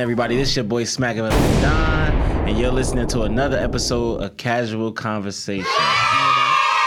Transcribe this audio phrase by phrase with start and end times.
[0.00, 0.34] everybody?
[0.34, 2.12] This is your boy Smackin' with Don,
[2.48, 5.66] and you're listening to another episode of Casual Conversation.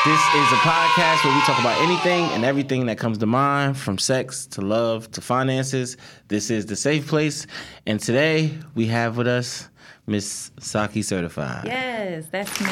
[0.03, 3.77] This is a podcast where we talk about anything and everything that comes to mind,
[3.77, 5.95] from sex to love to finances.
[6.27, 7.45] This is the safe place,
[7.85, 9.69] and today we have with us
[10.07, 11.65] Miss Saki Certified.
[11.65, 12.67] Yes, that's me.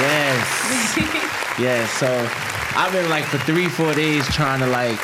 [0.00, 0.98] Yes.
[1.60, 1.90] yes.
[1.92, 2.30] So
[2.76, 4.98] I've been like for three, four days trying to like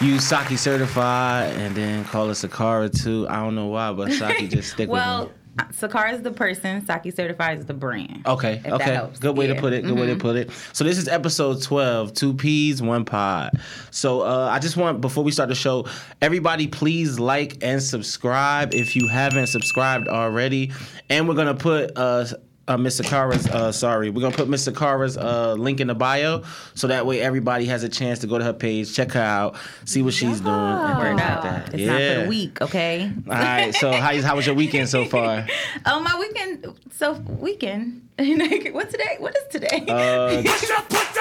[0.00, 3.26] use Saki certified and then call it Sakarra too.
[3.28, 5.34] I don't know why, but Saki just stick well, with me.
[5.34, 5.34] Well,
[5.72, 6.86] Sakarra is the person.
[6.86, 8.22] Saki Certified is the brand.
[8.26, 9.08] Okay, okay.
[9.18, 9.82] Good way to put it.
[9.82, 10.20] Good way to Mhm.
[10.20, 10.50] put it.
[10.72, 13.58] So this is episode 12, two peas, one pod.
[13.90, 15.86] So uh, I just want before we start the show,
[16.22, 20.70] everybody please like and subscribe if you haven't subscribed already.
[21.10, 22.26] And we're gonna put uh
[22.68, 26.42] uh, Miss Sakarra's, uh, sorry, we're gonna put Miss Sakarra's uh, link in the bio,
[26.74, 29.56] so that way everybody has a chance to go to her page, check her out,
[29.84, 31.74] see what she's doing, and things like that.
[31.74, 33.12] It's not for the week, okay?
[33.28, 33.74] All right.
[33.74, 35.46] So how how was your weekend so far?
[35.86, 36.66] Oh, my weekend.
[36.92, 38.02] So weekend.
[38.18, 39.16] What's today?
[39.18, 39.84] What is today?
[39.88, 40.42] Uh,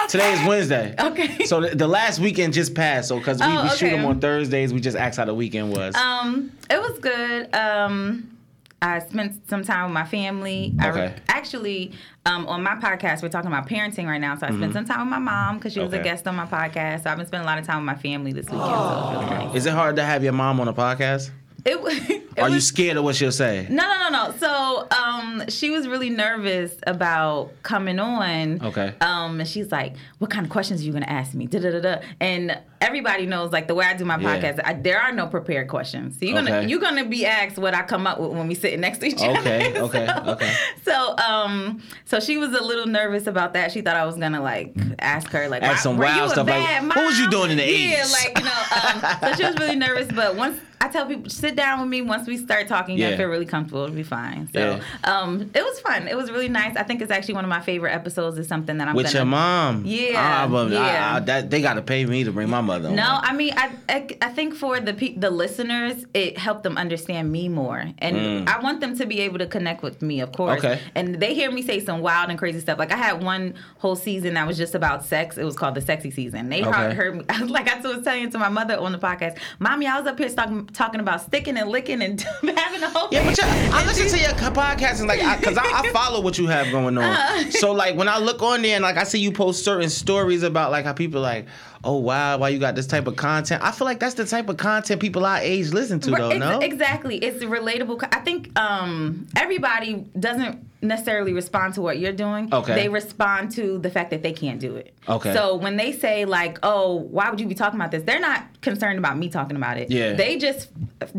[0.09, 0.95] today is Wednesday.
[0.99, 1.45] okay.
[1.45, 3.09] So the, the last weekend just passed.
[3.09, 5.71] So because we, Oh, we shoot them on Thursdays, we just asked how the weekend
[5.75, 5.95] was.
[5.95, 7.53] Um, it was good.
[7.55, 8.36] Um,
[8.81, 10.75] I spent some time with my family.
[10.79, 11.13] I Okay.
[11.29, 11.93] actually,
[12.27, 14.35] um, on my podcast, we're talking about parenting right now.
[14.35, 15.99] So I spent some time with my mom because she was Mm-hmm.
[16.01, 16.09] Okay.
[16.09, 17.03] a guest on my podcast.
[17.03, 18.69] So I've been spending a lot of time with my family this weekend.
[18.69, 19.55] So it nice.
[19.55, 21.31] is it hard to have your mom on a podcast?
[21.65, 21.77] It,
[22.37, 23.67] it Are you scared of what she'll say?
[23.69, 24.37] No, no, no, no.
[24.37, 28.61] So, um, she was really nervous about coming on.
[28.63, 28.93] Okay.
[29.01, 31.71] Um, and she's like, "What kind of questions are you gonna ask me?" Da da
[31.71, 31.95] da da.
[32.21, 34.39] And everybody knows, like the way I do my Yeah.
[34.39, 36.17] podcast, I, there are no prepared questions.
[36.19, 36.67] So you're gonna Okay.
[36.69, 39.21] you're gonna be asked what I come up with when we sit next to each
[39.21, 39.39] other.
[39.39, 40.53] Okay, okay, So- okay.
[40.85, 43.71] So, um, so she was a little nervous about that.
[43.71, 46.63] She thought I was gonna like ask her like, Ask "Why- some wild stuff like,
[46.63, 48.51] bad "What was you doing in the Yeah, like you know.
[48.51, 52.01] Um, so she was really nervous, but once I tell people sit down with me,
[52.01, 53.07] once we start talking, Yeah.
[53.07, 53.83] gonna feel really comfortable.
[53.83, 54.47] It'll be fine.
[54.53, 55.11] So, Yeah.
[55.11, 56.07] um, it was fun.
[56.07, 56.75] It was really nice.
[56.77, 58.37] I think it's actually one of my favorite episodes.
[58.37, 59.15] Is something that I'm With gonna.
[59.17, 59.83] your mom?
[59.85, 61.15] Yeah, Ah, I- yeah.
[61.15, 62.95] I- that, they got to pay me to bring my mother on.
[62.95, 66.77] No, I mean, I, I I think for the pe- the listeners, it helped them
[66.77, 70.31] understand me more, and I want them to be able to connect with me, of
[70.31, 70.61] course.
[70.61, 70.65] Mm.
[70.65, 70.79] Okay.
[70.95, 72.77] And they hear me say some wild and crazy stuff.
[72.77, 75.37] Like I had one whole season that was just about sex.
[75.37, 76.49] It was called the sexy season.
[76.49, 76.71] They Okay.
[76.71, 77.23] heard, heard me.
[77.57, 80.29] Like I was telling to my mother on the podcast, "Mommy, I was up here
[80.29, 84.07] talking talking about sticking and licking and having a whole." Yeah, but thing." I listen
[84.07, 87.03] to your podcast and like, I, cause I, I follow what you have going on.
[87.03, 87.51] Uh-huh.
[87.51, 90.43] So like, when I look on there and like I see you post certain stories
[90.43, 91.47] about like how people like,
[91.87, 93.63] oh wow, why you got this type of content?
[93.63, 96.29] I feel like that's the type of content people our age listen to, though.
[96.29, 97.17] Ex- No, Exactly.
[97.17, 98.07] It's relatable.
[98.11, 102.53] I think um, everybody doesn't necessarily respond to what you're doing.
[102.53, 102.75] Okay.
[102.75, 104.93] They respond to the fact that they can't do it.
[105.09, 105.33] Okay.
[105.33, 108.43] So when they say like, "Oh, why would you be talking about this?" They're not
[108.61, 109.89] concerned about me talking about it.
[109.89, 110.13] Yeah.
[110.13, 110.69] They just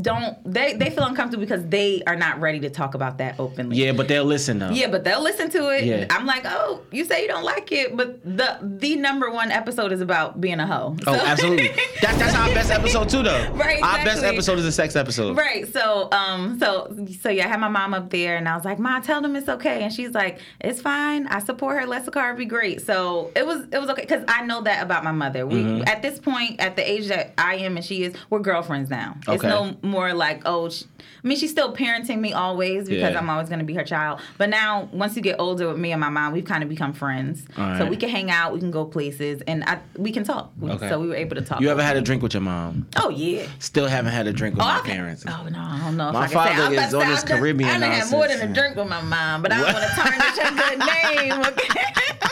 [0.00, 0.36] don't.
[0.44, 3.76] They they feel uncomfortable because they are not ready to talk about that openly.
[3.76, 4.70] yeah, but they'll listen though.
[4.70, 5.84] Yeah, but they'll listen to it.
[5.84, 6.06] Yeah.
[6.10, 9.90] I'm like, oh, you say you don't like it, but the the number one episode
[9.92, 10.96] is about being a hoe.
[11.06, 11.70] Oh, So- absolutely.
[12.00, 13.50] That's that's our best episode too, though.
[13.54, 15.36] Right, Our best episode is a sex episode.
[15.36, 15.70] Right.
[15.72, 18.78] So, um, so, so yeah, I had my mom up there, and I was like,
[18.78, 21.26] "Ma, tell them it's okay." And she's like, "It's fine.
[21.26, 21.86] I support her.
[21.86, 25.02] Let Sakarra be great." So it was, it was okay because I know that about
[25.04, 25.44] my mother.
[25.46, 25.88] We Mm-hmm.
[25.88, 29.16] at this point, at the age that I am and she is, we're girlfriends now.
[29.26, 29.34] Okay.
[29.34, 30.84] It's no more like, oh, sh
[31.24, 33.18] I mean, she's still parenting me always because Yeah.
[33.18, 34.20] I'm always going to be her child.
[34.38, 36.92] But now, once you get older with me and my mom, we've kind of become
[36.92, 37.44] friends.
[37.58, 40.37] All So we can hang out, we can go places, and I, we can talk.
[40.62, 40.88] Okay.
[40.88, 41.60] So we were able to talk.
[41.60, 42.86] You ever had a drink with your mom?
[42.96, 43.46] Oh yeah.
[43.58, 45.24] Still haven't had a drink with Oh, my I've- parents.
[45.26, 46.08] Oh no, I don't know.
[46.08, 48.76] If My I father is on this Caribbean I done had more than a drink
[48.76, 50.78] with my mom, but I don't want to tarnish her good
[51.30, 51.40] name.
[51.40, 51.84] Okay,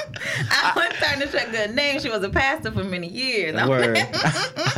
[0.50, 2.00] I want to tarnish her a good name.
[2.00, 3.55] She was a pastor for many years.
[3.69, 3.97] Word.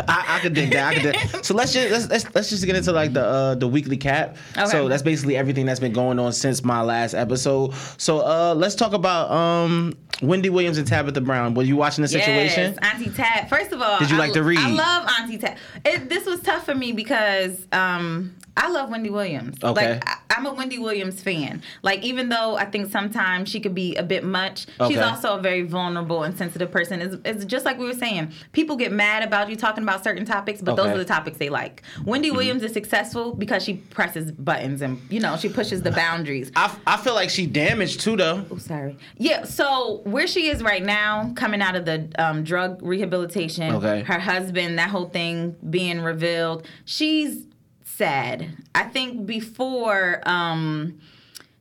[0.09, 0.89] I, I could dig that.
[0.89, 1.45] I could dig.
[1.45, 4.37] So let's just let's, let's let's just get into like the uh, the weekly cap.
[4.57, 4.67] Okay.
[4.67, 7.75] So that's basically everything that's been going on since my last episode.
[7.99, 11.55] So uh, let's talk about um, Wendy Williams and Tabitha Brown.
[11.55, 12.75] Were you watching the situation?
[12.75, 13.49] Yes, Auntie Tab.
[13.49, 14.59] First of all, Did you I- like to read?
[14.59, 15.59] I love Auntie Tat.
[15.85, 19.57] It, this was tough for me because um, I love Wendy Williams.
[19.63, 19.93] Okay.
[19.93, 21.63] Like I, I'm a Wendy Williams fan.
[21.83, 25.41] Like even though I think sometimes she could be a bit much, she's also a
[25.41, 27.01] very vulnerable and sensitive person.
[27.01, 28.33] It's, it's just like we were saying.
[28.53, 31.49] People get mad about you talking about certain topics, but those are the topics they
[31.51, 31.83] like.
[32.05, 36.51] Wendy Williams is successful because she presses buttons and you know she pushes the boundaries.
[36.57, 38.45] I, I feel like she damaged too though.
[38.51, 38.97] Oh, sorry.
[39.17, 44.03] Yeah, so where she is right now, coming out of the um, drug rehabilitation, Okay.
[44.03, 47.45] her husband, that whole thing being revealed, she's
[47.99, 48.49] sad.
[48.75, 50.99] I think before um,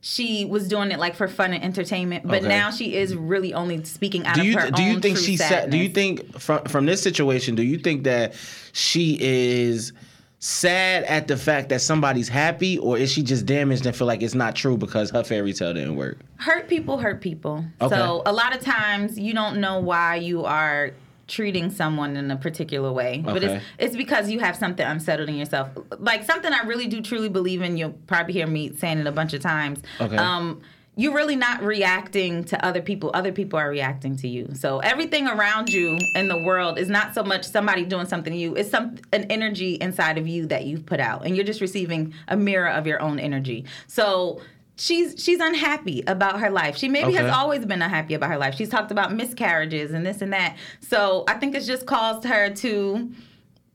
[0.00, 2.48] she was doing it like for fun and entertainment, but Okay.
[2.48, 5.36] now she is really only speaking out Do of you her do you think she
[5.36, 5.70] sad?
[5.70, 7.54] Do you think from from this situation?
[7.56, 8.34] Do you think that
[8.72, 9.92] she is
[10.40, 14.22] sad at the fact that somebody's happy, or is she just damaged and feel like
[14.22, 16.18] it's not true because her fairy tale didn't work?
[16.36, 17.64] hurt people hurt people.
[17.80, 17.94] Okay.
[17.94, 20.92] So a lot of times you don't know why you are
[21.28, 25.36] treating someone in a particular way, but it's it's because you have something unsettled in
[25.36, 25.68] yourself.
[25.98, 27.76] Like something I really do truly believe in.
[27.76, 29.80] You'll probably hear me saying it a bunch of times.
[30.00, 30.16] Okay.
[30.16, 30.62] Um,
[30.96, 33.12] you're really not reacting to other people.
[33.14, 34.48] Other people are reacting to you.
[34.54, 38.38] So everything around you in the world is not so much somebody doing something to
[38.38, 38.56] you.
[38.56, 42.14] It's some an energy inside of you that you've put out, and you're just receiving
[42.26, 43.64] a mirror of your own energy.
[43.86, 44.40] So
[44.78, 46.76] she's she's unhappy about her life.
[46.76, 47.16] She maybe Okay.
[47.24, 48.54] has always been unhappy about her life.
[48.54, 50.56] She's talked about miscarriages and this and that.
[50.80, 53.10] So I think it's just caused her to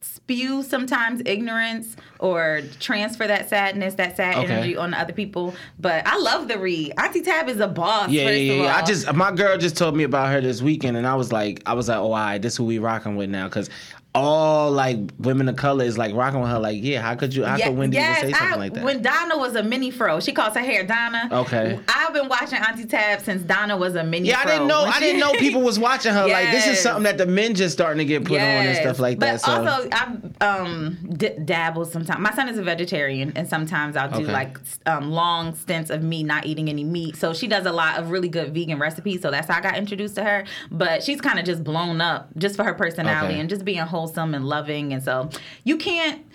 [0.02, 4.54] spew sometimes ignorance or transfer that sadness, that sad Okay.
[4.54, 5.56] energy on other people.
[5.80, 6.94] But I love the read.
[6.98, 8.10] Auntie Tab is a boss.
[8.10, 8.76] Yeah, first yeah, of yeah.
[8.76, 11.62] I just my girl just told me about her this weekend, and I was like,
[11.66, 13.70] I was like, oh, all right, this who we rocking with now, because
[14.16, 16.60] all like women of color is like rocking with her.
[16.60, 17.44] Like, yeah, how could you?
[17.44, 18.84] How Yeah, could Wendy yes, say something I- like that?
[18.84, 21.30] When Donna was a mini fro, she calls her hair Donna.
[21.32, 21.80] Okay.
[21.88, 24.82] I've been watching Auntie Tab since Donna was a mini yeah, I didn't know.
[24.82, 26.28] I didn't know people was watching her.
[26.28, 29.00] Like, this is something that the men just starting to get put on and stuff
[29.00, 29.42] like but that.
[29.42, 32.20] So, also, I um d- dabble sometimes.
[32.20, 34.32] My son is a vegetarian, and sometimes I'll do Okay.
[34.32, 37.16] like um, long stints of me not eating any meat.
[37.16, 39.22] So she does a lot of really good vegan recipes.
[39.22, 40.44] So that's how I got introduced to her.
[40.72, 43.40] But she's kind of just blown up just for her personality Okay.
[43.40, 44.94] and just being wholesome and loving.
[44.94, 45.30] And so
[45.64, 46.26] you can't.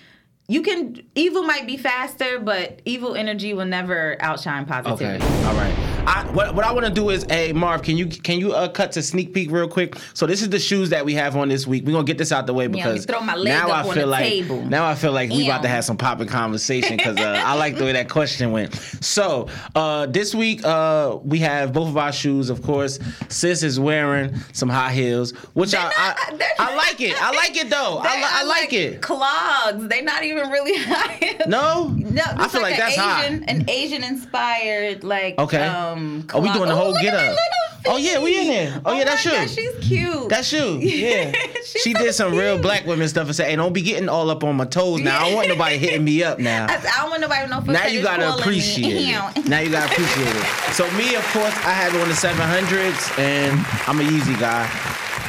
[0.50, 5.22] You can evil might be faster, but evil energy will never outshine positivity.
[5.22, 5.87] okay, all right.
[6.08, 8.68] I, what, what I want to do is, hey Marv, can you can you uh,
[8.68, 9.96] cut to sneak peek real quick?
[10.14, 11.84] So this is the shoes that we have on this week.
[11.84, 14.24] We're gonna get this out the way because throw my leg now I feel like
[14.24, 14.62] table.
[14.64, 17.76] now I feel like we about to have some popping conversation because uh, I like
[17.76, 18.74] the way that question went.
[18.74, 22.48] So uh, this week uh, we have both of our shoes.
[22.48, 27.22] Of course, sis is wearing some high heels, which I, not- I I like it.
[27.22, 27.98] I like it though.
[28.02, 29.02] I, li- I are like it.
[29.02, 29.88] Clogs.
[29.88, 31.36] They're not even really high.
[31.46, 33.24] No, No, I feel like, an that's high.
[33.26, 35.62] An Asian inspired, like Okay.
[35.64, 35.97] Um,
[36.32, 37.36] Oh, we doing the Oh, whole get up.
[37.86, 38.82] Oh, yeah, we in there.
[38.84, 39.30] Oh, oh, yeah, that's you.
[39.30, 40.28] God, she's cute.
[40.28, 40.78] That's you.
[40.82, 41.32] Yeah.
[41.64, 44.30] She so did some real black women stuff and said, hey, don't be getting all
[44.30, 45.20] up on my toes now.
[45.20, 46.66] I don't want nobody hitting me up now.
[46.68, 47.60] I, I don't want nobody to know.
[47.72, 49.46] Now you gotta appreciate it.
[49.48, 50.44] Now you gotta appreciate it.
[50.74, 53.52] So me, of course, I had one of the seven hundreds, and
[53.86, 54.68] I'm a Yeezy guy.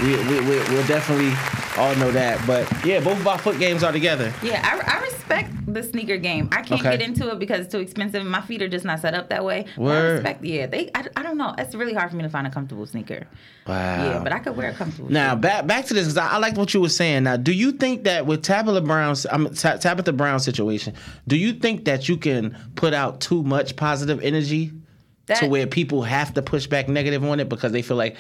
[0.02, 1.34] We, we, we, we'll definitely
[1.78, 2.46] all know that.
[2.48, 4.34] But yeah, both of our foot games are together.
[4.42, 6.48] Yeah, I, I respect the sneaker game.
[6.52, 6.98] I can't Okay.
[6.98, 8.26] get into it because it's too expensive.
[8.26, 9.66] My feet are just not set up that way.
[9.78, 10.44] But I respect.
[10.44, 10.90] Yeah, they.
[10.96, 11.54] I, I don't know.
[11.58, 13.28] It's really hard for me to find a comfortable sneaker.
[13.68, 14.06] Wow.
[14.06, 15.12] Yeah, but I could wear a comfortable.
[15.12, 15.42] Now shoe.
[15.42, 17.24] back back to this because I, I like what you were saying.
[17.24, 20.96] Now, do you think that with Tabitha Brown's I mean, Ta- Tabitha Brown situation,
[21.28, 24.72] do you think that you can put out too much positive energy
[25.36, 28.16] to where people have to push back negative on it because they feel like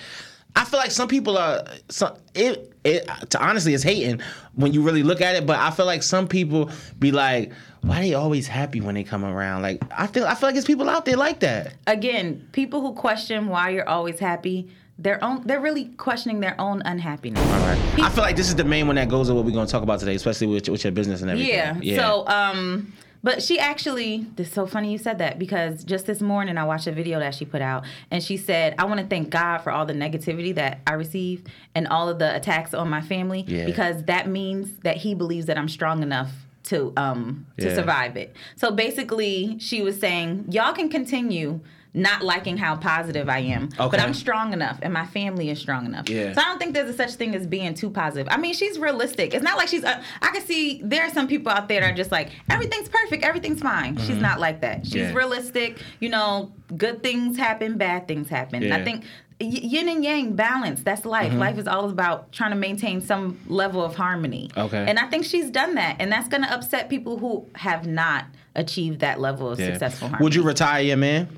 [0.56, 4.22] I feel like some people are some it it to honestly it's hating
[4.56, 8.00] when you really look at it, but I feel like some people be like, why
[8.00, 9.62] are they always happy when they come around?
[9.62, 11.76] Like I feel I feel like it's people out there like that.
[11.88, 16.81] again, people who question why you're always happy, their own they're really questioning their own
[16.83, 17.45] unhappiness.
[17.45, 18.00] All right.
[18.00, 19.71] I feel like this is the main one that goes with what we're going to
[19.71, 21.81] talk about today, especially with, with your business and everything.
[21.81, 21.95] Yeah.
[21.97, 22.92] So, um,
[23.23, 26.88] but she actually, it's so funny you said that because just this morning I watched
[26.88, 29.71] a video that she put out and she said, I want to thank God for
[29.71, 31.44] all the negativity that I receive
[31.76, 33.66] and all of the attacks on my family Yeah.
[33.66, 36.31] because that means that he believes that I'm strong enough
[36.64, 37.76] to um to Yeah.
[37.76, 38.35] survive it.
[38.56, 41.59] So basically she was saying, y'all can continue
[41.94, 45.86] not liking how positive I am, but I'm strong enough and my family is strong
[45.88, 46.08] enough.
[46.08, 46.34] Yeah.
[46.34, 48.28] So I don't think there's a such thing as being too positive.
[48.31, 49.34] I mean, she's realistic.
[49.34, 49.84] It's not like she's.
[49.84, 52.90] Uh, I can see there are some people out there that are just like everything's
[52.90, 53.98] perfect, everything's fine.
[53.98, 54.86] She's not like that.
[54.86, 55.02] She's Mm-hmm.
[55.12, 55.18] Yeah.
[55.18, 55.80] realistic.
[56.00, 58.62] You know, good things happen, bad things happen.
[58.62, 58.76] Yeah.
[58.78, 59.06] I think
[59.40, 60.84] yin and yang balance.
[60.84, 61.31] That's life.
[61.31, 61.40] Mm-hmm.
[61.40, 64.52] Life is all about trying to maintain some level of harmony.
[64.58, 64.86] Okay.
[64.88, 68.26] And I think she's done that, and that's going to upset people who have not
[68.56, 69.68] achieved that level of Yeah.
[69.68, 70.24] successful harmony.
[70.24, 71.30] Would you retire your man?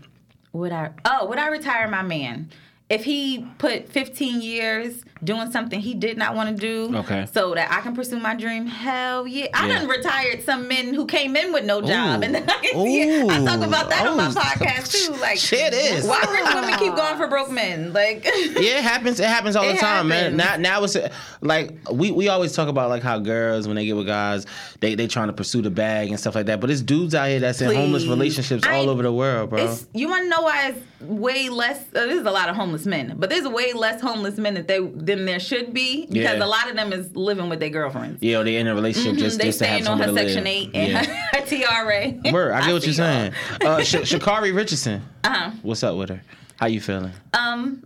[0.53, 0.91] Would I?
[1.05, 2.49] Oh, would I retire my man?
[2.91, 7.27] If he put 15 years doing something he did not want to do, Okay.
[7.31, 9.47] so that I can pursue my dream, hell yeah.
[9.53, 9.79] I Yeah.
[9.79, 12.23] done retired some men who came in with no job, Ooh.
[12.25, 13.29] and then I can see it.
[13.31, 13.63] I talk Ooh.
[13.63, 15.13] about that on my Oh, podcast too.
[15.21, 16.05] Like, shit is.
[16.05, 17.93] why rich women keep going for broke men?
[17.93, 19.19] Like, Yeah, it happens.
[19.19, 20.35] It happens all It the time, man.
[20.35, 20.97] Now, now it's
[21.41, 24.45] like we, we always talk about like how girls when they get with guys,
[24.79, 26.59] they they trying to pursue the bag and stuff like that.
[26.59, 29.63] But it's dudes out here that's in homeless relationships I all over the world, bro.
[29.65, 31.79] It's you want to know why it's way less.
[31.95, 34.79] Uh, there's a lot of homeless men, but there's way less homeless men that they
[34.79, 36.43] than there should be because Yeah.
[36.43, 38.21] a lot of them is living with their girlfriends.
[38.21, 40.47] Yeah, or they're in a relationship just, they just to have staying on her Section.
[40.47, 41.05] Eight and Yeah.
[41.33, 42.31] her TRA.
[42.33, 43.33] Word, I get what you're saying.
[43.63, 45.51] Uh, Sh- Sha'Carri Richardson, Uh-huh.
[45.61, 46.21] what's up with her?
[46.57, 47.11] How you feeling?
[47.33, 47.83] Um,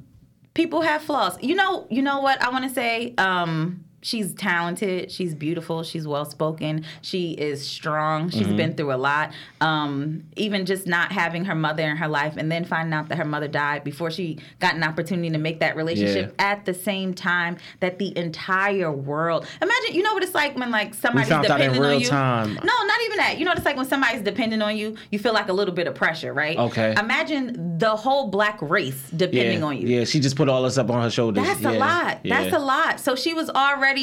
[0.54, 1.38] people have flaws.
[1.42, 1.88] You know.
[1.90, 3.14] You know what I want to say.
[3.18, 3.84] Um.
[4.06, 5.12] She's talented.
[5.12, 5.82] She's beautiful.
[5.82, 6.86] She's well spoken.
[7.02, 8.30] She is strong.
[8.30, 8.56] She's Mm-hmm.
[8.58, 9.32] been through a lot.
[9.62, 13.18] Um, even just not having her mother in her life and then finding out that
[13.18, 16.52] her mother died before she got an opportunity to make that relationship Yeah.
[16.52, 19.48] at the same time that the entire world.
[19.60, 22.08] Imagine, you know what it's like when like somebody's found out in depending on you.
[22.08, 22.54] time.
[22.54, 23.38] No, not even that.
[23.40, 24.96] You know what it's like when somebody's depending on you.
[25.10, 26.58] You feel like a little bit of pressure, right?
[26.60, 26.94] Okay.
[27.00, 29.88] Imagine the whole black race depending yeah, on you.
[29.88, 30.04] yeah.
[30.06, 31.44] She just put all this up on her shoulders.
[31.44, 32.20] That's yeah, a lot.
[32.24, 33.00] That's a lot.
[33.00, 33.95] So she was already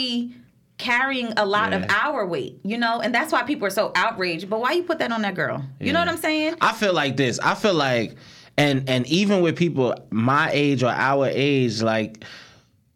[0.78, 4.50] carrying a lot of our weight, you know, and that's why people are so outraged.
[4.50, 5.64] But why you put that on that girl?
[5.80, 6.56] You know what I'm saying?
[6.60, 7.38] I feel like this.
[7.38, 8.16] I feel like,
[8.56, 12.24] and and even with people my age or our age, like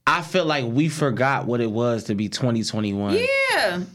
[0.07, 3.15] I feel like we forgot what it was to be 2021.
[3.15, 3.27] Yeah.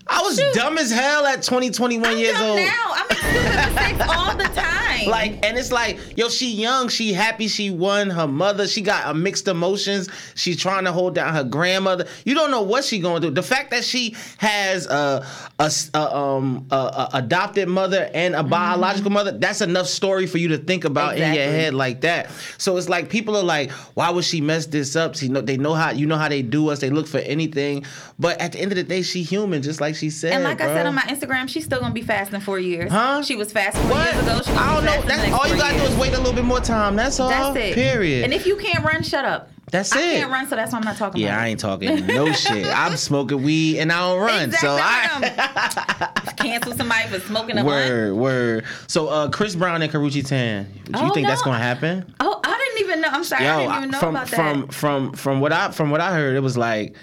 [0.08, 2.58] I was dumb as hell at 2021 I'm years old.
[2.58, 2.72] now.
[2.72, 4.78] I make stupid mistakes all the time.
[5.08, 8.12] Like, and it's like, yo, she young, she happy, she won.
[8.12, 10.08] Her mother, she got a mixed emotions.
[10.36, 12.06] She's trying to hold down her grandmother.
[12.24, 13.34] You don't know what she going to do.
[13.34, 15.26] The fact that she has a,
[15.58, 20.38] a, a, um a, a adopted mother and a biological mother, that's enough story for
[20.38, 22.30] you to think about in your head like that.
[22.60, 25.16] So it's like people are like, why would she mess this up?
[25.16, 26.80] She know they know how you know how they do us.
[26.80, 27.86] They look for anything.
[28.20, 30.34] But at the end of the day, she human, just like she said.
[30.34, 32.92] and like I said on my Instagram, she's still gonna be fasting four years.
[32.92, 33.22] Huh?
[33.24, 34.14] She was fasting four What?
[34.14, 34.42] years ago.
[34.46, 35.02] She I don't know.
[35.08, 36.96] That's all you gotta do is wait a little bit more time.
[36.96, 37.30] That's all.
[37.30, 37.74] That's it.
[37.76, 38.24] Period.
[38.24, 39.50] And if you can't run, shut up.
[39.72, 40.04] That's I it.
[40.18, 42.66] I can't run, so that's why I'm not talking yeah, I ain't talking no shit.
[42.68, 44.44] I'm smoking weed and I don't run.
[44.50, 44.68] Exactly.
[44.68, 48.66] So I I cancel somebody for smoking a word word.
[48.88, 50.66] So uh, Chris Brown and Karrueche Tan.
[50.86, 52.14] Do you Oh, think that's gonna happen?
[52.20, 53.08] Oh, I didn't even know.
[53.12, 56.02] I'm sorry, I didn't even know from about from from from what I from what
[56.02, 56.96] I heard, it was like.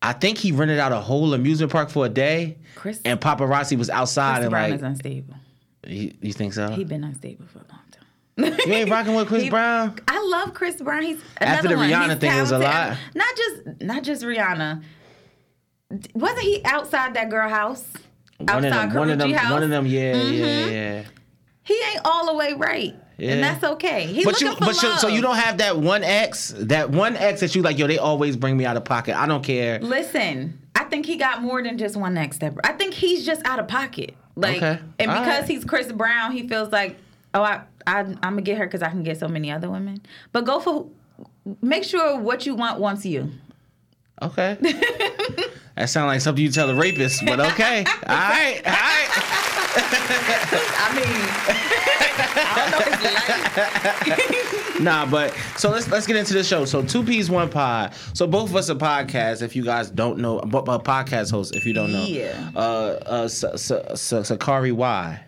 [0.00, 3.76] I think he rented out a whole amusement park for a day, Chris- and paparazzi
[3.76, 5.34] was outside Chris and Brown like, is unstable.
[5.86, 6.70] you, you think so?
[6.70, 8.58] He been unstable for a long time.
[8.66, 9.98] you ain't rocking with Chris He- Brown?
[10.06, 11.02] I love Chris Brown.
[11.02, 11.90] He's After the one.
[11.90, 12.96] Rihanna He's thing, it was a lot.
[13.14, 14.82] Not just not just Rihanna.
[16.14, 17.84] Wasn't he outside that girl house?
[18.38, 19.50] One of outside them, one of them, house.
[19.52, 20.22] one of them, yeah, yeah,
[20.68, 20.72] Mhm.
[20.72, 21.02] yeah.
[21.64, 23.32] He ain't all the way right, Yeah.
[23.32, 24.06] and that's okay.
[24.06, 27.40] He but you, but you, so you don't have that one ex, that one ex
[27.40, 29.16] that you like, yo, they always bring me out of pocket.
[29.20, 29.80] I don't care.
[29.80, 32.56] Listen, I think he got more than just one next step.
[32.62, 34.14] I think he's just out of pocket.
[34.36, 34.78] Like, Okay.
[35.00, 35.48] and All because right.
[35.50, 36.96] he's Chris Brown, he feels like,
[37.34, 40.00] oh, I, I I'm gonna get her because I can get so many other women.
[40.30, 40.86] But go for,
[41.60, 43.32] make sure what you want wants you.
[44.22, 44.56] Okay.
[45.76, 47.84] that sounds like something you tell a rapist, but okay.
[48.06, 49.47] all right, all right.
[50.80, 51.24] I mean,
[52.36, 54.44] I don't know if you like.
[54.80, 56.64] Nah, but so let's let's get into the show.
[56.64, 57.94] So two peas, one pod.
[58.12, 59.42] So both of us are podcasts.
[59.42, 61.56] If you guys don't know, but, but podcast hosts.
[61.56, 62.50] If you don't know, Yeah.
[62.54, 62.60] Uh,
[63.04, 65.20] uh, S- S- S- Sakari Y.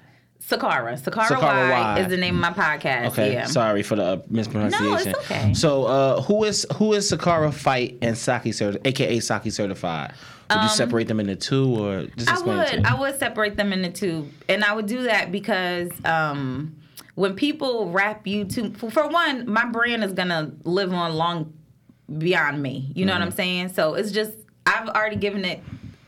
[0.51, 1.01] Sakarra.
[1.01, 2.01] Sakarra, Sakarra y, Y.
[2.01, 3.07] is the name of my podcast.
[3.09, 3.47] Okay, Yeah.
[3.47, 4.87] sorry for the uh, mispronunciation.
[4.91, 5.55] No, it's okay.
[5.55, 10.13] So, uh, who is who is Sakarra Fite and Saki certified, aka Saki certified?
[10.51, 12.87] Would you separate them into two, or just Um, I explain it to would.
[12.87, 16.75] I would separate them into two, and I would do that because um,
[17.15, 21.53] when people rap you to, for one, my brand is gonna live on long
[22.19, 22.91] beyond me.
[22.97, 23.21] You know Mm-hmm.
[23.21, 23.69] what I'm saying?
[23.75, 24.33] So it's just
[24.67, 25.63] I've already given it,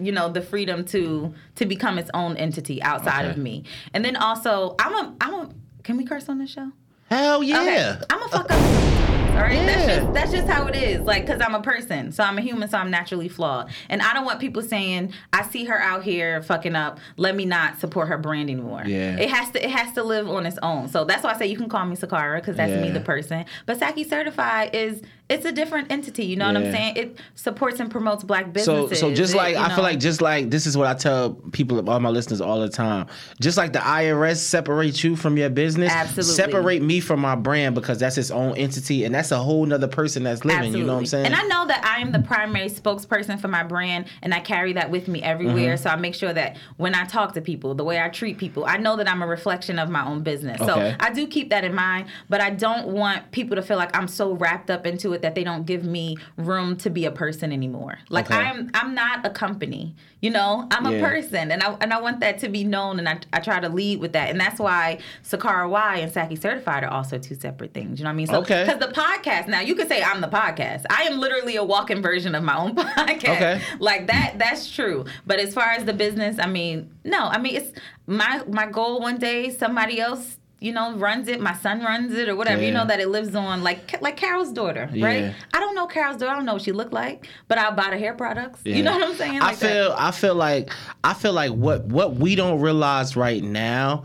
[0.05, 3.31] you know, the freedom to to become its own entity outside Okay.
[3.31, 3.65] of me.
[3.95, 5.51] And then also, I'm a I'm a.
[5.83, 6.71] Can we curse on this show?
[7.11, 7.61] Hell yeah!
[7.61, 8.05] Okay.
[8.11, 9.02] I'm a uh, fuck up.
[9.33, 11.01] All right, that's just that's just how it is.
[11.01, 14.13] Like, cause I'm a person, so I'm a human, so I'm naturally flawed, and I
[14.13, 17.01] don't want people saying I see her out here fucking up.
[17.17, 18.83] Let me not support her brand anymore.
[18.87, 19.17] Yeah.
[19.19, 20.89] it has to it has to live on its own.
[20.89, 23.45] So that's why I say you can call me Sakarra, because that's me, the person.
[23.67, 26.27] But Saki Certified is it's a different entity.
[26.27, 26.97] You know what I'm saying?
[26.97, 29.01] It supports and promotes black businesses.
[29.01, 30.95] so so just like you I know- feel like just like this is what I
[30.95, 33.07] tell people, all my listeners, all the time.
[33.41, 36.35] Just like the IRS separates you from your business, Absolutely.
[36.35, 39.65] separate me from my brand because that's its own entity, and that's that's a whole
[39.65, 40.75] nother person that's living.
[40.75, 41.27] You know what I'm saying?
[41.27, 44.73] And I know that I am the primary spokesperson for my brand, and I carry
[44.75, 45.75] that with me everywhere.
[45.75, 45.83] Mm-hmm.
[45.83, 48.65] So I make sure that when I talk to people, the way I treat people,
[48.65, 50.61] I know that I'm a reflection of my own business.
[50.61, 50.67] Okay.
[50.67, 53.97] So I do keep that in mind, but I don't want people to feel like
[53.97, 57.13] I'm so wrapped up into it that they don't give me room to be a
[57.13, 57.99] person anymore.
[58.09, 58.37] Like Okay.
[58.37, 59.95] I'm, I'm not a company.
[60.21, 63.09] You know, I'm a person, and I and I want that to be known, and
[63.09, 66.85] I, I try to lead with that, and that's why Sakarra Y and Saki Certified
[66.85, 67.99] are also two separate things.
[67.99, 68.27] You know what I mean?
[68.29, 68.65] So, Okay.
[68.65, 69.12] Because the podcast
[69.49, 70.85] now, you could say I'm the podcast.
[70.91, 73.37] I am literally a walking version of my own podcast.
[73.37, 73.61] Okay.
[73.79, 74.35] Like that.
[74.39, 75.05] That's true.
[75.27, 77.19] But as far as the business, I mean, no.
[77.27, 77.73] I mean, it's
[78.07, 79.01] my my goal.
[79.01, 80.39] One day, somebody else.
[80.61, 81.41] You know, runs it.
[81.41, 82.63] My son runs it, or whatever.
[82.63, 85.05] You know that it lives on, like like Carol's daughter, Yeah.
[85.07, 85.35] right?
[85.53, 86.31] I don't know Carol's daughter.
[86.31, 88.61] I don't know what she looked like, but I'll buy the hair products.
[88.65, 88.77] Yeah.
[88.77, 89.43] You know what I'm saying?
[89.43, 89.69] I Like that.
[89.73, 90.71] feel I feel like
[91.03, 94.05] I feel like what what we don't realize right now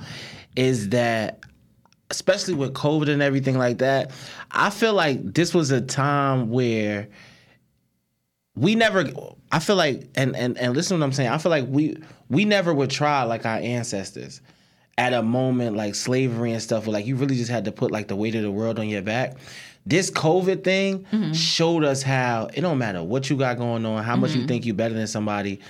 [0.56, 1.42] is that
[2.10, 4.12] especially with COVID and everything like that,
[4.52, 7.08] I feel like this was a time where
[8.56, 9.10] we never
[9.52, 11.30] I feel like and and and listen to what I'm saying.
[11.30, 11.98] I feel like we
[12.30, 14.42] we never would try like our ancestors
[14.98, 17.92] at a moment like slavery and stuff where like you really just had to put
[17.92, 19.38] like the weight of the world on your back.
[19.86, 21.32] This COVID thing mm-hmm.
[21.32, 24.48] showed us how it don't matter what you got going on, how much you mm-hmm.
[24.48, 25.62] think you better than somebody.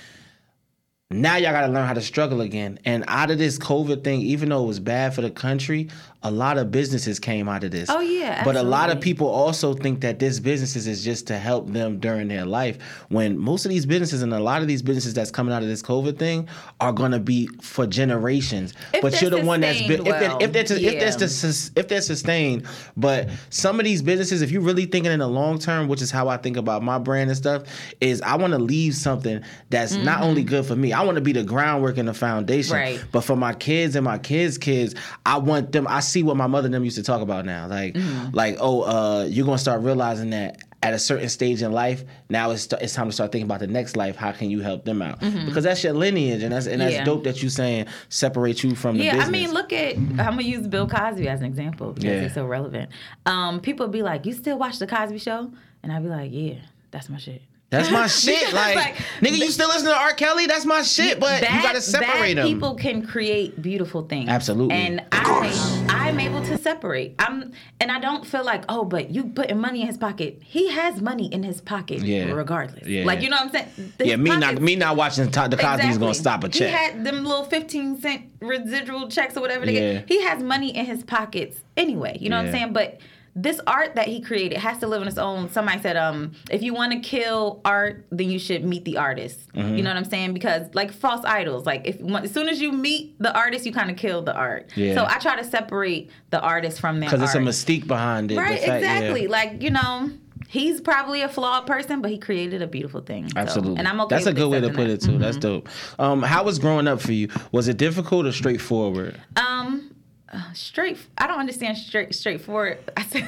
[1.10, 2.78] Now y'all got to learn how to struggle again.
[2.84, 5.88] And out of this COVID thing, even though it was bad for the country,
[6.22, 7.88] a lot of businesses came out of this.
[7.88, 11.38] Oh, yeah, But a lot of people also think that this businesses is just to
[11.38, 12.76] help them during their life.
[13.08, 15.68] When most of these businesses and a lot of these businesses that's coming out of
[15.68, 16.48] this COVID thing
[16.80, 18.74] are going to be for generations.
[18.92, 21.70] If but you're the one that's been, sustained if they're, if they're if they're yeah.
[21.76, 22.66] if they're sustained.
[22.96, 26.10] But some of these businesses, if you're really thinking in the long term, which is
[26.10, 27.62] how I think about my brand and stuff,
[28.00, 30.92] is I want to leave something that's not only good for me.
[30.98, 32.74] I want to be the groundwork and the foundation.
[32.74, 33.02] Right.
[33.12, 35.86] But for my kids and my kids' kids, I want them.
[35.88, 37.68] I see what my mother and them used to talk about now.
[37.68, 37.96] Like,
[38.32, 40.58] like oh, uh, you're gonna start realizing that.
[40.80, 43.66] At a certain stage in life, now it's it's time to start thinking about the
[43.66, 44.14] next life.
[44.14, 45.18] How can you help them out?
[45.18, 47.02] Because that's your lineage, and that's and that's Yeah.
[47.04, 49.28] dope that you saying separate you from the Yeah, business.
[49.28, 52.20] I mean, look at I'm gonna use Bill Cosby as an example because Yeah.
[52.20, 52.90] he's so relevant.
[53.26, 55.50] Um, people be like, "You still watch the Cosby Show?"
[55.82, 56.54] And I'd be like, "Yeah,
[56.92, 58.52] that's my shit." That's my shit.
[58.54, 60.12] Like, like, nigga, you still listen to R.
[60.14, 60.46] Kelly?
[60.46, 61.20] That's my shit.
[61.20, 62.46] But you gotta separate bad them.
[62.48, 64.30] People can create beautiful things.
[64.30, 64.74] Absolutely.
[64.74, 67.14] And I, I'm able to separate.
[67.18, 70.40] I'm, and I don't feel like, oh, but you putting money in his pocket.
[70.42, 72.32] He has money in his pocket, Yeah.
[72.32, 72.86] regardless.
[72.86, 73.04] Yeah.
[73.04, 73.92] Like you know what I'm saying?
[73.98, 76.68] His yeah, me not me not watching to- the Cosby's gonna stop a check.
[76.68, 79.92] He had them little 15 cent residual checks or whatever they Yeah.
[80.00, 80.08] get.
[80.08, 82.16] He has money in his pockets anyway.
[82.18, 82.72] You know what I'm saying?
[82.72, 82.98] But
[83.40, 85.48] this art that he created has to live on its own.
[85.50, 89.38] Somebody said, um, if you want to kill art, then you should meet the artist.
[89.52, 89.76] Mm-hmm.
[89.76, 90.34] You know what I'm saying?
[90.34, 93.90] Because like false idols, like if as soon as you meet the artist, you kind
[93.90, 94.70] of kill the art.
[94.74, 94.94] Yeah.
[94.94, 98.36] So I try to separate the artist from their Because it's a mystique behind it.
[98.38, 98.76] Right, fact- yeah.
[98.98, 99.28] exactly.
[99.28, 100.10] Like you know.
[100.50, 103.28] He's probably a flawed person, but he created a beautiful thing.
[103.28, 103.76] So- Absolutely.
[103.80, 104.14] and I'm okay.
[104.16, 104.90] That's a good way to put that.
[104.90, 105.18] it too.
[105.18, 105.68] That's dope.
[105.98, 107.28] Um, how was growing up for you?
[107.52, 109.20] Was it difficult or straightforward?
[109.36, 109.87] Um,
[110.32, 110.98] uh, straight.
[111.16, 112.78] I don't understand straight straightforward.
[112.96, 113.18] I saw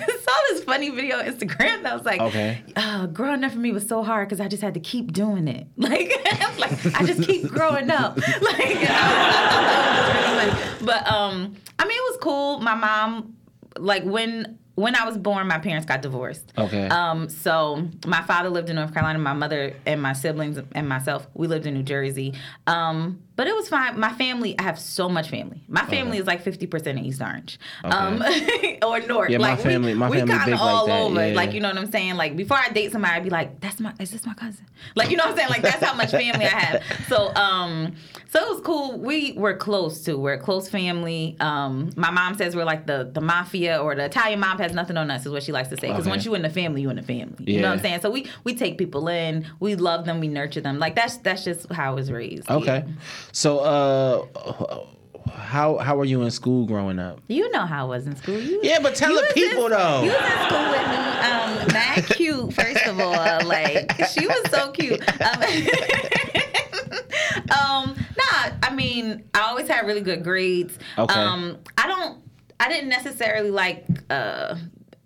[0.51, 2.63] this funny video on Instagram that was like, Okay.
[2.77, 5.49] uh, growing up for me was so hard because I just had to keep doing
[5.49, 5.67] it.
[5.77, 6.13] Like,
[6.59, 8.17] like I just keep growing up.
[8.43, 10.87] Like, I, I thought it was really funny.
[10.87, 12.61] but um, I mean, it was cool.
[12.61, 13.37] My mom,
[13.79, 14.57] like when.
[14.77, 16.55] When I was born, my parents got divorced.
[16.57, 16.87] Okay.
[16.89, 19.19] Um, so my father lived in North Carolina.
[19.19, 22.33] My mother and my siblings and myself, we lived in New Jersey.
[22.67, 23.99] Um, but it was fine.
[23.99, 25.63] My family, I have so much family.
[25.67, 28.23] My family is like fifty percent in East Orange, um,
[28.87, 29.31] or North.
[29.31, 31.29] Yeah, my like we- family- my we, family kind big like all that, over.
[31.29, 31.35] yeah.
[31.35, 32.17] Like you know what I'm saying.
[32.17, 35.11] Like before I date somebody, I'd be like, "That's my, is this my cousin?" Like
[35.11, 35.49] you know what I'm saying.
[35.49, 36.83] Like that's how much family I have.
[37.09, 37.95] So um,
[38.29, 38.99] so it was cool.
[38.99, 40.19] We were close too.
[40.19, 41.37] We're a close family.
[41.41, 44.99] Um, my mom says we're like the the mafia or the Italian mob has nothing
[44.99, 45.89] on us, is what she likes to say.
[45.89, 46.11] Because Okay.
[46.11, 47.37] once you in the family, you in the family.
[47.47, 48.01] You know what I'm saying?
[48.03, 50.79] So we we take people in, we love them, we nurture them.
[50.79, 52.51] Like that's that's just how I was raised.
[52.51, 52.85] Okay.
[52.87, 52.93] Yeah.
[53.33, 54.27] So, uh,
[55.31, 57.21] how how were you in school growing up?
[57.29, 58.39] You know how I was in school.
[58.39, 60.03] You, Yeah, but tell the people in, though.
[60.03, 60.97] You was in school with me.
[61.21, 63.47] Um, mad cute, first of all.
[63.47, 65.01] Like she was so cute.
[65.23, 65.43] Um,
[67.51, 70.79] um, nah, I mean, I always had really good grades.
[70.99, 71.15] Okay.
[71.15, 72.23] Um, I don't.
[72.59, 74.57] I didn't necessarily like uh,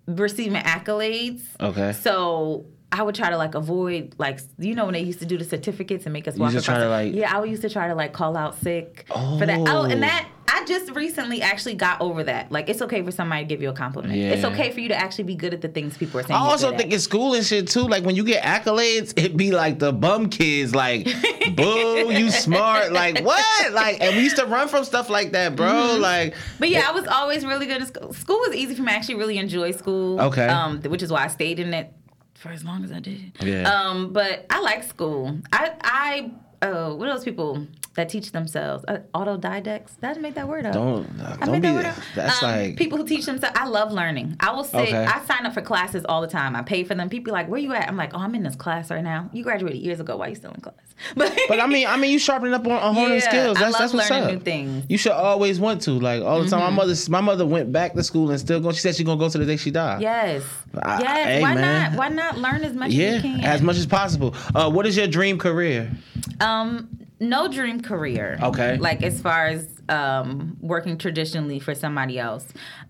[0.07, 1.41] receiving accolades.
[1.59, 1.93] Okay.
[1.93, 2.65] So.
[2.95, 5.43] I would try to like avoid like you know when they used to do the
[5.43, 7.95] certificates and make us walk try to, like- yeah I would used to try to
[7.95, 9.83] like call out sick for that oh Oh.
[9.83, 12.51] and that I just recently actually got over that.
[12.51, 14.15] Like, it's okay for somebody to give you a compliment.
[14.15, 14.29] Yeah.
[14.29, 16.39] It's okay for you to actually be good at the things people are saying.
[16.39, 16.93] I also think at.
[16.93, 17.81] in school and shit too.
[17.81, 21.05] Like when you get accolades, it be like the bum kids, like,
[21.55, 22.93] boo, you smart.
[22.93, 23.73] Like what?
[23.73, 25.67] Like, and we used to run from stuff like that, bro.
[25.67, 26.01] Mm-hmm.
[26.01, 28.13] Like, But yeah, I was always really good at school.
[28.13, 28.91] School was easy for me.
[28.91, 30.21] I actually really enjoy school.
[30.21, 30.47] Okay.
[30.47, 31.91] Um, which is why I stayed in it
[32.35, 33.31] for as long as I did.
[33.41, 33.63] Yeah.
[33.63, 35.37] Um, but I like school.
[35.51, 36.31] I I
[36.65, 37.65] uh, what are those people
[37.95, 38.85] that teach themselves?
[38.87, 39.99] Uh, autodidacts.
[39.99, 40.73] Did I make that word up?
[40.73, 41.67] don't I don't be.
[41.71, 41.97] that.
[42.15, 43.55] That's Um, like people who teach themselves.
[43.59, 44.35] I love learning.
[44.39, 44.81] I will sit.
[44.89, 45.05] Okay.
[45.05, 46.55] I sign up for classes all the time.
[46.55, 47.09] I pay for them.
[47.09, 49.43] People like, "Where you at?" I'm like, "Oh, I'm in this class right now." You
[49.43, 50.17] graduated years ago.
[50.17, 50.75] Why you still in class?
[51.15, 53.57] But But I mean, I mean, you sharpening up on, on honing Yeah, skills.
[53.57, 54.33] I That's love that's what's learning up.
[54.33, 54.69] new things.
[54.83, 54.91] Mm-hmm.
[54.91, 56.61] You should always want to, like all the time.
[56.61, 58.75] My mother, my mother went back to school and still going.
[58.75, 60.01] She said she's gonna go to the day she died.
[60.01, 60.43] yes,
[60.81, 61.25] I- yes.
[61.27, 61.91] hey, why man.
[61.91, 61.97] not?
[61.99, 63.39] Why not learn as much as Yeah, you can?
[63.41, 64.33] as much as possible.
[64.53, 65.91] Uh, what is your dream career?
[66.39, 66.87] Um,
[67.19, 68.37] no dream career.
[68.41, 68.77] Okay.
[68.77, 72.45] Like as far as um working traditionally for somebody else.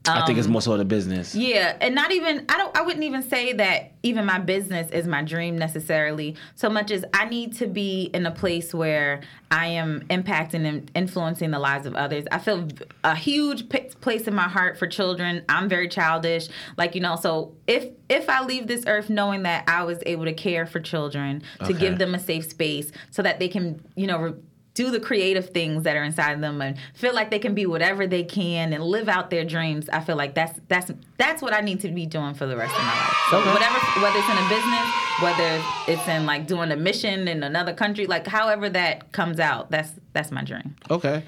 [0.07, 1.35] Um, I think it's more so the business.
[1.35, 5.07] Yeah, and not even I don't I wouldn't even say that even my business is
[5.07, 9.67] my dream necessarily so much as I need to be in a place where I
[9.67, 12.25] am impacting and influencing the lives of others.
[12.31, 12.67] I feel
[13.03, 15.43] a huge p- place in my heart for children.
[15.49, 19.63] I'm very childish, like you know, so if if I leave this earth knowing that
[19.67, 21.73] I was able to care for children, to Okay.
[21.73, 24.33] give them a safe space so that they can, you know, re-
[24.75, 28.05] do the creative things that are inside them and feel like they can be whatever
[28.05, 29.89] they can and live out their dreams.
[29.89, 32.75] I feel like that's that's that's what I need to be doing for the rest
[32.75, 33.17] of my life.
[33.31, 33.51] So Okay.
[33.53, 34.87] whatever whether it's in a business,
[35.21, 39.71] whether it's in like doing a mission in another country, like however that comes out,
[39.71, 40.75] that's that's my dream.
[40.89, 41.21] Okay.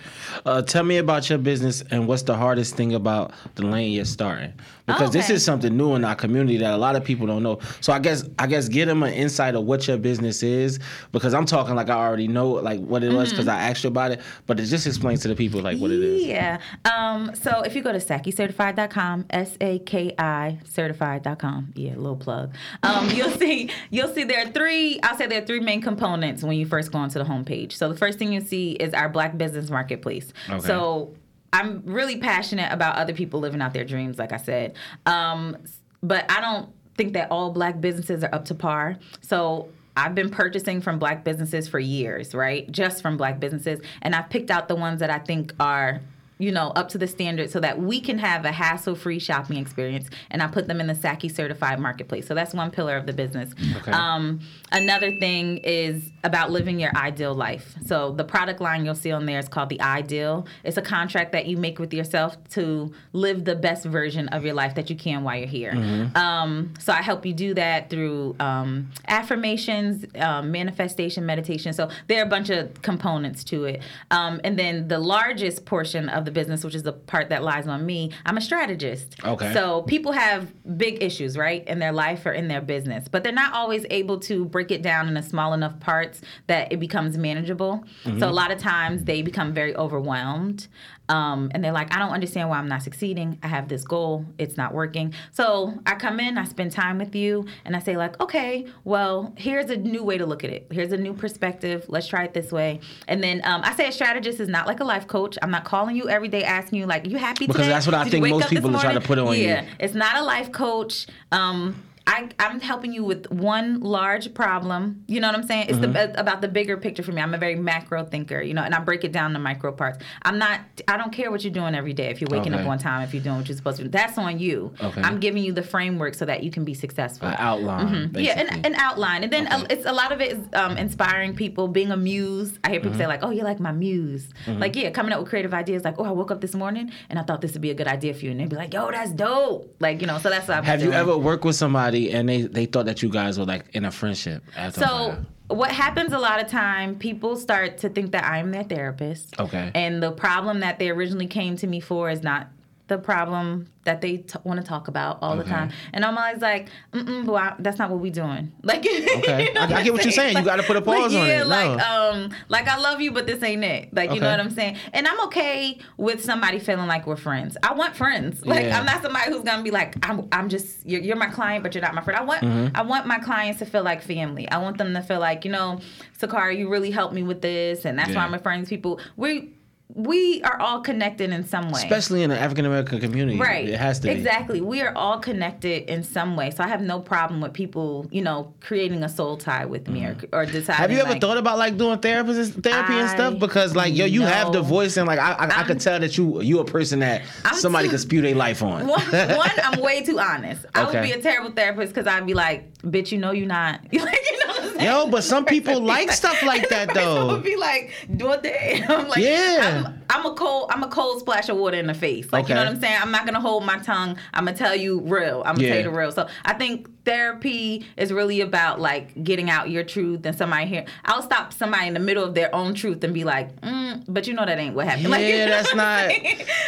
[0.45, 4.05] Uh, tell me about your business and what's the hardest thing about the lane you're
[4.05, 4.53] starting?
[4.87, 5.33] Because this Okay.
[5.35, 7.59] is something new in our community that a lot of people don't know.
[7.81, 10.79] So I guess I guess get them an insight of what your business is
[11.11, 13.89] because I'm talking like I already know like what it was because I asked you
[13.89, 16.23] about it, but it just explains to the people like what it is.
[16.23, 16.59] Yeah.
[16.85, 22.53] Um, so if you go to SakiCertified.com, S A K I certified.com, yeah, little plug.
[22.83, 26.43] Um, you'll see you'll see there are three, I'll say there are three main components
[26.43, 27.73] when you first go onto the homepage.
[27.73, 30.33] So the first thing you see is our black business marketplace.
[30.49, 30.65] Okay.
[30.65, 31.13] So
[31.53, 34.75] I'm really passionate about other people living out their dreams, like I said.
[35.05, 35.57] Um,
[36.03, 38.97] but I don't think that all black businesses are up to par.
[39.21, 42.71] So I've been purchasing from black businesses for years, right?
[42.71, 43.79] Just from black businesses.
[44.01, 46.01] And I've picked out the ones that I think are
[46.37, 50.09] you know, up to the standard so that we can have a hassle-free shopping experience.
[50.29, 52.27] And I put them in the Saki certified marketplace.
[52.27, 53.53] So that's one pillar of the business.
[53.77, 53.91] Okay.
[53.91, 57.75] Um, another thing is about living your ideal life.
[57.85, 60.45] So the product line you'll see on there is called the Ideal.
[60.63, 64.53] It's a contract that you make with yourself to live the best version of your
[64.53, 65.71] life that you can while you're here.
[66.15, 71.73] Um, so I help you do that through um, affirmations, um, manifestation, meditation.
[71.73, 73.81] So there are a bunch of components to it.
[74.11, 77.67] Um, and then the largest portion of the business, which is the part that lies
[77.67, 79.15] on me, I'm a strategist.
[79.23, 79.51] Okay.
[79.53, 83.31] So people have big issues, right, in their life or in their business, but they're
[83.31, 87.17] not always able to break it down in a small enough parts that it becomes
[87.17, 87.83] manageable.
[88.03, 88.19] Mm-hmm.
[88.19, 90.67] So a lot of times they become very overwhelmed.
[91.09, 93.39] Um, and they're like, I don't understand why I'm not succeeding.
[93.41, 95.13] I have this goal, it's not working.
[95.31, 99.33] So I come in, I spend time with you, and I say, like, okay, well,
[99.37, 100.67] here's a new way to look at it.
[100.71, 101.85] Here's a new perspective.
[101.87, 102.81] Let's try it this way.
[103.07, 105.37] And then um, I say a strategist is not like a life coach.
[105.41, 107.69] I'm not calling you every day asking you, like, you happy Because today?
[107.69, 109.43] that's what I Did think most people are trying to put on you.
[109.43, 111.07] yeah, it's not a life coach.
[111.31, 115.03] Um, I, I'm helping you with one large problem.
[115.07, 115.65] You know what I'm saying?
[115.69, 115.91] It's Mm-hmm.
[115.91, 117.21] the, about the bigger picture for me.
[117.21, 119.99] I'm a very macro thinker, you know, and I break it down to micro parts.
[120.23, 120.61] I'm not.
[120.87, 122.07] I don't care what you're doing every day.
[122.07, 122.63] If you're waking Okay.
[122.63, 124.73] up on time, if you're doing what you're supposed to do, that's on you.
[124.81, 125.01] Okay.
[125.01, 127.27] I'm giving you the framework so that you can be successful.
[127.27, 127.87] An outline.
[127.87, 128.17] Mm-hmm.
[128.19, 129.55] Yeah, an, an outline, and then Okay.
[129.55, 132.57] uh, it's a lot of it is um, inspiring people, being a muse.
[132.63, 132.99] I hear people Mm-hmm.
[133.01, 135.83] say like, "Oh, you're like my muse." Like, yeah, coming up with creative ideas.
[135.83, 137.87] Like, "Oh, I woke up this morning and I thought this would be a good
[137.87, 140.47] idea for you," and they'd be like, "Yo, that's dope." Like, you know, so that's
[140.47, 143.09] what I've been Have you ever worked with somebody and they, they thought that you
[143.09, 144.43] guys were like in a friendship?
[144.55, 148.63] After So what happens a lot of time, people start to think that I'm their
[148.63, 149.39] therapist.
[149.39, 149.71] Okay.
[149.73, 152.47] And the problem that they originally came to me for is not
[152.87, 155.43] the problem that they t- want to talk about all Okay.
[155.43, 155.71] the time.
[155.93, 158.51] And I'm always like, mm I- that's not what we doing.
[158.63, 159.45] Like, Okay.
[159.47, 160.37] you know I- I I'm get what you're saying.
[160.37, 161.47] You gotta put a pause like, on yeah, it.
[161.47, 161.47] No.
[161.47, 163.93] Like, um, like I love you, but this ain't it.
[163.93, 164.77] Like, you know what I'm saying?
[164.93, 167.55] And I'm okay with somebody feeling like we're friends.
[167.63, 168.45] I want friends.
[168.45, 168.79] Like, Yeah.
[168.79, 171.73] I'm not somebody who's gonna be like, I'm, I'm just, you're, you're my client, but
[171.75, 172.19] you're not my friend.
[172.19, 172.75] I want, Mm-hmm.
[172.75, 174.49] I want my clients to feel like family.
[174.49, 175.79] I want them to feel like, you know,
[176.19, 178.99] Sakarra, you really helped me with this, and that's why I'm referring to people.
[179.17, 179.53] We
[179.93, 181.81] we are all connected in some way.
[181.81, 183.39] Especially in the African American community.
[183.39, 183.69] Right.
[183.69, 184.13] It has to be.
[184.13, 184.59] Exactly.
[184.59, 186.51] We are all connected in some way.
[186.51, 190.05] So I have no problem with people, you know, creating a soul tie with me
[190.05, 190.63] or, or deciding.
[190.63, 190.71] Mm-hmm.
[190.73, 193.39] Have you ever like, thought about like doing therapy, therapy and stuff?
[193.39, 196.17] Because like yo, you have the voice and like I, I, I could tell that
[196.17, 198.87] you you a person that I'm somebody too- could spew their life on.
[198.87, 200.65] One, one, I'm way too honest.
[200.75, 203.81] I would be a terrible therapist because I'd be like, bitch, you know you're not.
[203.83, 204.66] like, you know what I'm saying?
[204.81, 207.27] Yo, but some people like stuff like that, though.
[207.27, 208.85] Would be like, do it there.
[208.89, 209.83] I'm like, Yeah.
[209.87, 212.31] I'm, I'm a cold, I'm a cold splash of water in the face.
[212.31, 212.97] Like, you know what I'm saying?
[213.01, 214.17] I'm not gonna hold my tongue.
[214.33, 215.43] I'm gonna tell you real.
[215.45, 215.73] I'm gonna Yeah.
[215.75, 216.11] tell you the real.
[216.11, 220.85] So I think therapy is really about like getting out your truth and somebody here.
[221.05, 224.27] I'll stop somebody in the middle of their own truth and be like, mm, but
[224.27, 225.03] you know that ain't what happened.
[225.05, 226.05] Yeah, like, you know that's not.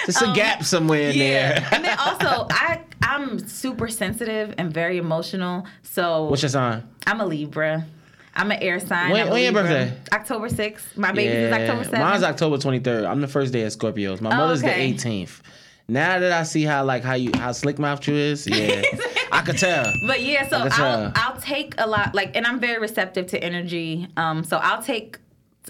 [0.08, 1.60] It's a Um, gap somewhere in yeah.
[1.60, 1.68] there.
[1.72, 5.66] and then also I I'm super sensitive and very emotional.
[5.84, 6.84] So What's your sign?
[7.08, 7.86] I'm a Libra.
[8.36, 9.12] I'm an air sign.
[9.12, 9.92] When- when your birthday?
[10.14, 10.96] October 6th.
[10.98, 12.00] My baby is October 7th.
[12.00, 13.06] Mine's October 23rd.
[13.10, 14.22] I'm the first day of Scorpios.
[14.22, 14.92] My Oh, mother's okay.
[14.92, 15.42] the 18th.
[15.88, 18.84] Now that I see how like how you how slick mouth you is, yeah,
[19.32, 19.92] I could tell.
[20.06, 21.12] But yeah, so I'll.
[21.16, 24.08] I'll take a lot, like, and I'm very receptive to energy.
[24.16, 25.18] Um, so I'll take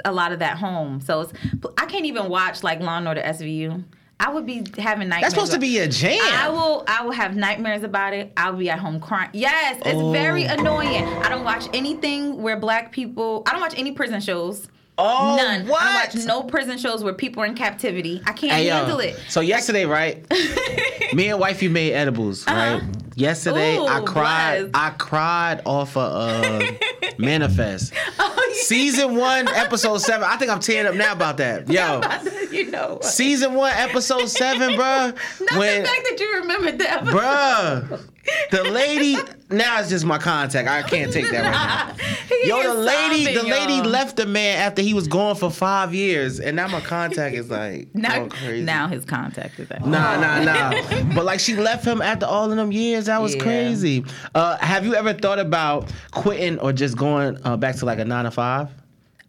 [0.04, 1.00] a lot of that home.
[1.00, 1.34] So it's,
[1.78, 3.82] I can't even watch like Law and Order SVU.
[4.22, 5.22] I would be having nightmares.
[5.22, 6.20] That's supposed to be a jam.
[6.22, 6.84] I will.
[6.88, 8.34] I will have nightmares about it.
[8.36, 9.30] I'll be at home crying.
[9.34, 10.12] Yes, it's Oh.
[10.12, 11.06] very annoying.
[11.06, 13.44] I don't watch anything where black people.
[13.48, 14.68] I don't watch any prison shows.
[14.98, 15.68] oh, None.
[15.68, 15.82] What?
[15.82, 18.22] I don't watch no prison shows where people are in captivity.
[18.26, 18.74] I can't Hey, yo.
[18.74, 19.18] handle it.
[19.30, 20.26] So yesterday, right?
[21.14, 22.82] me and wifey made edibles, right?
[23.16, 24.02] Yesterday, I Uh-huh.
[24.02, 24.72] Ooh, cried.
[24.72, 24.84] bless.
[24.84, 26.60] I cried off of uh,
[27.18, 27.94] Manifest.
[28.22, 28.64] Oh, yeah.
[28.64, 30.28] Season one, episode seven.
[30.30, 31.70] I think I'm tearing up now about that.
[31.70, 32.02] Yo,
[32.52, 32.96] you know.
[32.96, 33.06] what?
[33.06, 35.16] season one, episode seven, bruh.
[35.42, 37.02] Not when, the fact that you remembered that.
[37.02, 37.16] episode.
[37.18, 38.02] bruh,
[38.52, 39.16] the lady.
[39.52, 40.68] Now it's just my contact.
[40.70, 42.46] I can't take that right now.
[42.46, 43.86] Yo, the lady, the lady y'all.
[43.86, 47.50] left the man after he was gone for five years, and now my contact is
[47.50, 48.64] like Now, crazy.
[48.64, 51.14] now his contact is at Nah, nah, nah.
[51.16, 53.08] but like she left him after all of them years.
[53.08, 53.42] That was Yeah.
[53.42, 54.06] crazy.
[54.36, 58.06] Uh, have you ever thought about quitting or just going uh, back to like a
[58.06, 58.70] nine to five?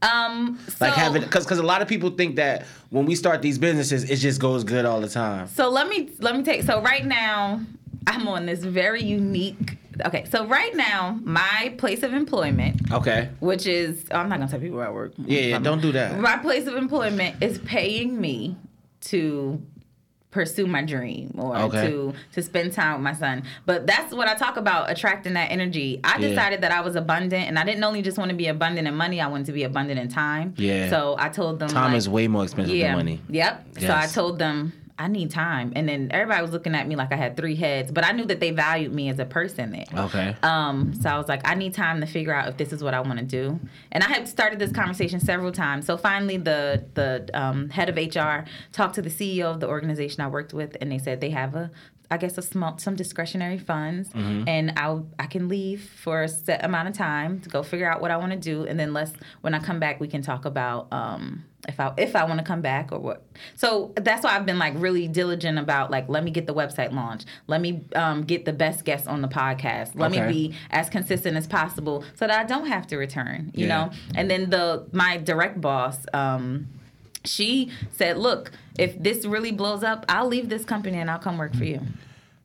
[0.03, 3.41] Um, so, Like having, because because a lot of people think that when we start
[3.43, 5.47] these businesses, it just goes good all the time.
[5.49, 6.63] so let me let me take.
[6.65, 7.61] So right now,
[8.07, 9.77] I'm on this very unique.
[10.07, 13.29] Okay, so right now, my place of employment, Okay.
[13.41, 15.13] which is oh, I'm not gonna tell people where I work.
[15.19, 16.19] Yeah, yeah, don't do that.
[16.19, 18.57] My place of employment is paying me
[19.03, 19.61] to
[20.31, 21.89] pursue my dream or Okay.
[21.91, 23.43] to to spend time with my son.
[23.67, 26.01] But that's what I talk about attracting that energy.
[26.05, 26.29] I Yeah.
[26.29, 28.95] decided that I was abundant and I didn't only just want to be abundant in
[28.95, 30.55] money, I wanted to be abundant in time.
[30.57, 30.89] Yeah.
[30.89, 32.89] So I told them Time like, is way more expensive yeah.
[32.89, 33.21] than money.
[33.29, 33.67] Yep.
[33.81, 35.73] So I told them I need time.
[35.75, 38.27] And then everybody was looking at me like I had three heads, but I knew
[38.27, 39.87] that they valued me as a person there.
[40.05, 40.37] Okay.
[40.43, 42.93] Um, so I was like, I need time to figure out if this is what
[42.93, 43.59] I want to do.
[43.93, 45.87] And I had started this conversation several times.
[45.87, 50.21] So finally, the the um, head of HR talked to the CEO of the organization
[50.21, 51.71] I worked with, and they said they have a,
[52.11, 56.65] I guess, a small some discretionary funds, and I I can leave for a set
[56.65, 59.13] amount of time to go figure out what I want to do, and then let's
[59.43, 60.89] when I come back, we can talk about.
[60.93, 63.23] Um, if I if I want to come back or what.
[63.55, 66.91] So that's why I've been like really diligent about like let me get the website
[66.93, 67.27] launched.
[67.49, 69.91] Let me um, get the best guests on the podcast.
[69.95, 70.27] Let Okay.
[70.27, 73.51] me be as consistent as possible so that I don't have to return.
[73.55, 73.77] You Yeah.
[73.77, 73.91] know.
[74.15, 75.99] And then the my direct boss.
[76.15, 76.69] Um,
[77.27, 81.37] she said, "Look, if this really blows up, I'll leave this company and I'll come
[81.39, 81.81] work for you."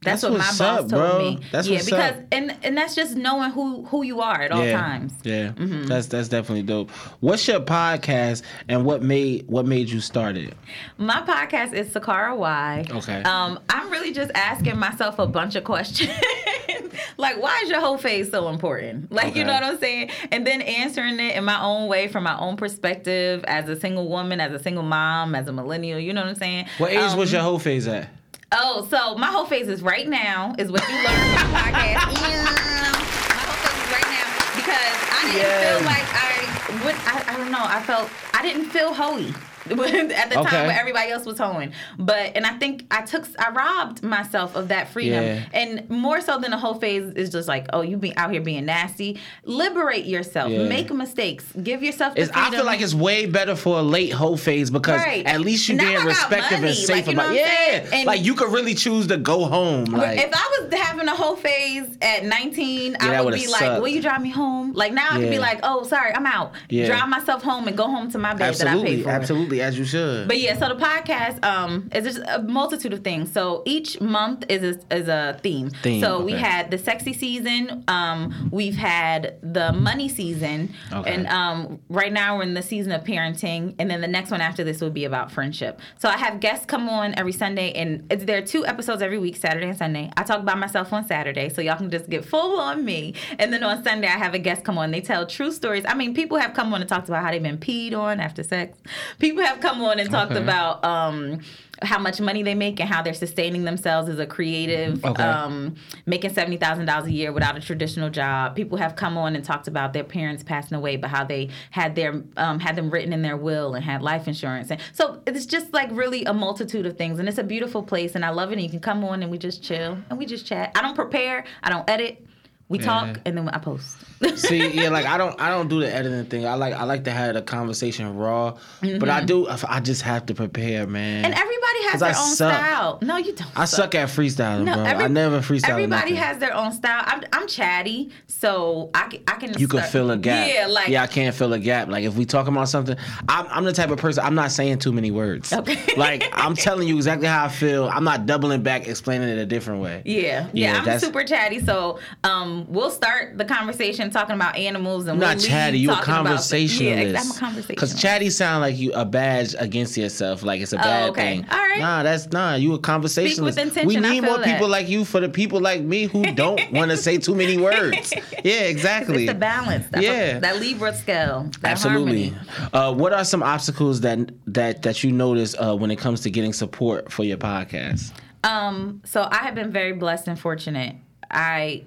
[0.05, 1.19] That's, That's what my boss up, told bro.
[1.19, 1.39] me.
[1.51, 2.23] That's yeah, what's because up.
[2.31, 4.79] and and that's just knowing who who you are at all yeah.
[4.79, 5.13] times.
[5.23, 5.49] Yeah.
[5.53, 5.87] Mm-hmm.
[5.87, 6.89] That's that's definitely dope.
[7.19, 10.53] What's your podcast and what made what made you start it?
[10.97, 12.85] My podcast is Sakarra Y.
[12.89, 13.21] Okay.
[13.23, 16.11] Um, I'm really just asking myself a bunch of questions.
[17.17, 19.11] like, why is your whole face so important?
[19.11, 19.39] Like, Okay.
[19.39, 20.11] you know what I'm saying?
[20.31, 24.07] And then answering it in my own way, from my own perspective, as a single
[24.07, 25.99] woman, as a single mom, as a millennial.
[25.99, 26.67] You know what I'm saying?
[26.77, 28.09] What age Um, was your whole phase at?
[28.57, 32.05] Oh, so my whole face is right now is what you learned from the podcast.
[32.15, 32.91] Yeah.
[33.27, 36.95] My whole face is right now because I didn't feel like I would.
[37.05, 37.59] I, I don't know.
[37.61, 39.33] I felt I didn't feel hoey.
[39.69, 40.49] at the Okay.
[40.49, 44.55] time when everybody else was hoeing, but and I think I took I robbed myself
[44.55, 45.43] of that freedom, Yeah.
[45.53, 48.41] and more so than the whole phase is just like oh you be out here
[48.41, 49.19] being nasty.
[49.43, 50.67] Liberate yourself, Yeah.
[50.67, 52.13] make mistakes, give yourself.
[52.33, 55.25] I feel like it's way better for a late whole phase because Right.
[55.25, 57.85] at least you being I got respective money, and safe like, you know yeah.
[57.93, 59.85] And- like you could really choose to go home.
[59.85, 63.81] Like if I was having a whole phase at 19, that I would be like,
[63.81, 66.53] "Will you drive me home?" Like now, I could be like, "Oh, sorry, I'm out."
[66.69, 66.87] Yeah.
[66.87, 69.09] Drive myself home and go home to my bed that I absolutely, paid for.
[69.09, 69.54] absolutely.
[69.59, 70.27] Absolutely, as you should.
[70.27, 73.31] But yeah, so the podcast um, is just a multitude of things.
[73.31, 75.69] So each month is a, is a theme.
[75.69, 77.83] Theme, so we had the sexy season.
[77.87, 81.13] Um, we've had the money season, Okay.
[81.13, 83.75] and um, right now we're in the season of parenting.
[83.79, 85.79] And then the next one after this will be about friendship.
[85.99, 89.19] So I have guests come on every Sunday, and it's, there are two episodes every
[89.19, 90.11] week, Saturday and Sunday.
[90.17, 93.13] I talk about myself on Saturday, so y'all can just get full on me.
[93.39, 94.91] And then on Sunday, I have a guest come on.
[94.91, 95.83] They tell true stories.
[95.87, 98.43] I mean, people have come on and talked about how they've been peed on after
[98.43, 98.77] sex.
[99.19, 100.41] People have come on and talked Okay.
[100.43, 101.39] about um,
[101.81, 105.23] how much money they make and how they're sustaining themselves as a creative, Okay.
[105.23, 108.55] um, making seventy thousand dollars a year without a traditional job.
[108.55, 111.95] People have come on and talked about their parents passing away, but how they had
[111.95, 114.71] their um, had them written in their will and had life insurance.
[114.71, 118.15] And so it's just like really a multitude of things, and it's a beautiful place,
[118.15, 118.53] and I love it.
[118.53, 120.71] And you can come on and we just chill and we just chat.
[120.75, 121.43] I don't prepare.
[121.63, 122.25] I don't edit.
[122.67, 123.95] We talk and then I post.
[124.37, 126.47] See, yeah, like I don't, I don't do the editing thing.
[126.47, 130.25] I like, I like to have the conversation raw, but I do, I just have
[130.27, 131.23] to prepare, man.
[131.23, 131.25] Mm-hmm.
[131.25, 132.53] And everybody has their I own suck.
[132.55, 132.99] style.
[133.03, 133.47] No, you don't.
[133.55, 134.83] I suck at freestyling, bro.
[134.83, 135.69] every- I never freestyle.
[135.69, 136.15] Everybody nothing.
[136.15, 137.03] has their own style.
[137.05, 139.23] I'm, I'm chatty, so I can.
[139.27, 140.49] I can You can fill a gap.
[140.51, 141.87] Yeah, like yeah, I can't fill a gap.
[141.89, 142.97] Like if we talking about something,
[143.29, 144.23] I'm, I'm the type of person.
[144.23, 145.53] I'm not saying too many words.
[145.53, 145.75] Okay.
[145.97, 147.87] Like I'm telling you exactly how I feel.
[147.87, 150.01] I'm not doubling back, explaining it a different way.
[150.03, 151.59] Yeah, yeah, Yeah, I'm super chatty.
[151.59, 155.79] So, um, we'll start the conversation talking about animals, and we'll not chatty.
[155.79, 157.13] You a talking about- conversationalist.
[157.13, 157.67] yeah, I'm a conversationalist.
[157.67, 160.43] Because chatty sound like you a badge against yourself.
[160.43, 161.37] Like it's a bad Oh, okay.
[161.37, 161.45] thing.
[161.51, 161.79] All right.
[161.79, 162.55] Nah, that's nah.
[162.55, 163.59] You a conversationalist.
[163.85, 164.45] We need more that.
[164.45, 167.57] people like you for the people like me who don't want to say too many
[167.57, 168.13] words.
[168.45, 169.23] Yeah, exactly.
[169.23, 169.87] It's the balance.
[169.89, 170.37] That, Yeah.
[170.39, 171.49] that Libra scale.
[171.61, 172.31] That Absolutely.
[172.71, 176.29] Uh, what are some obstacles that that that you notice uh, when it comes to
[176.29, 178.11] getting support for your podcast?
[178.43, 180.95] Um, so I have been very blessed and fortunate.
[181.31, 181.85] I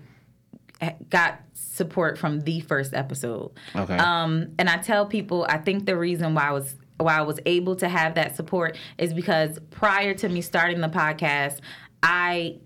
[1.11, 3.53] got support from the first episode.
[3.75, 3.97] Okay.
[3.97, 7.39] Um, and I tell people, I think the reason why I was why I was
[7.47, 11.61] able to have that support is because prior to me starting the podcast,
[12.03, 12.57] I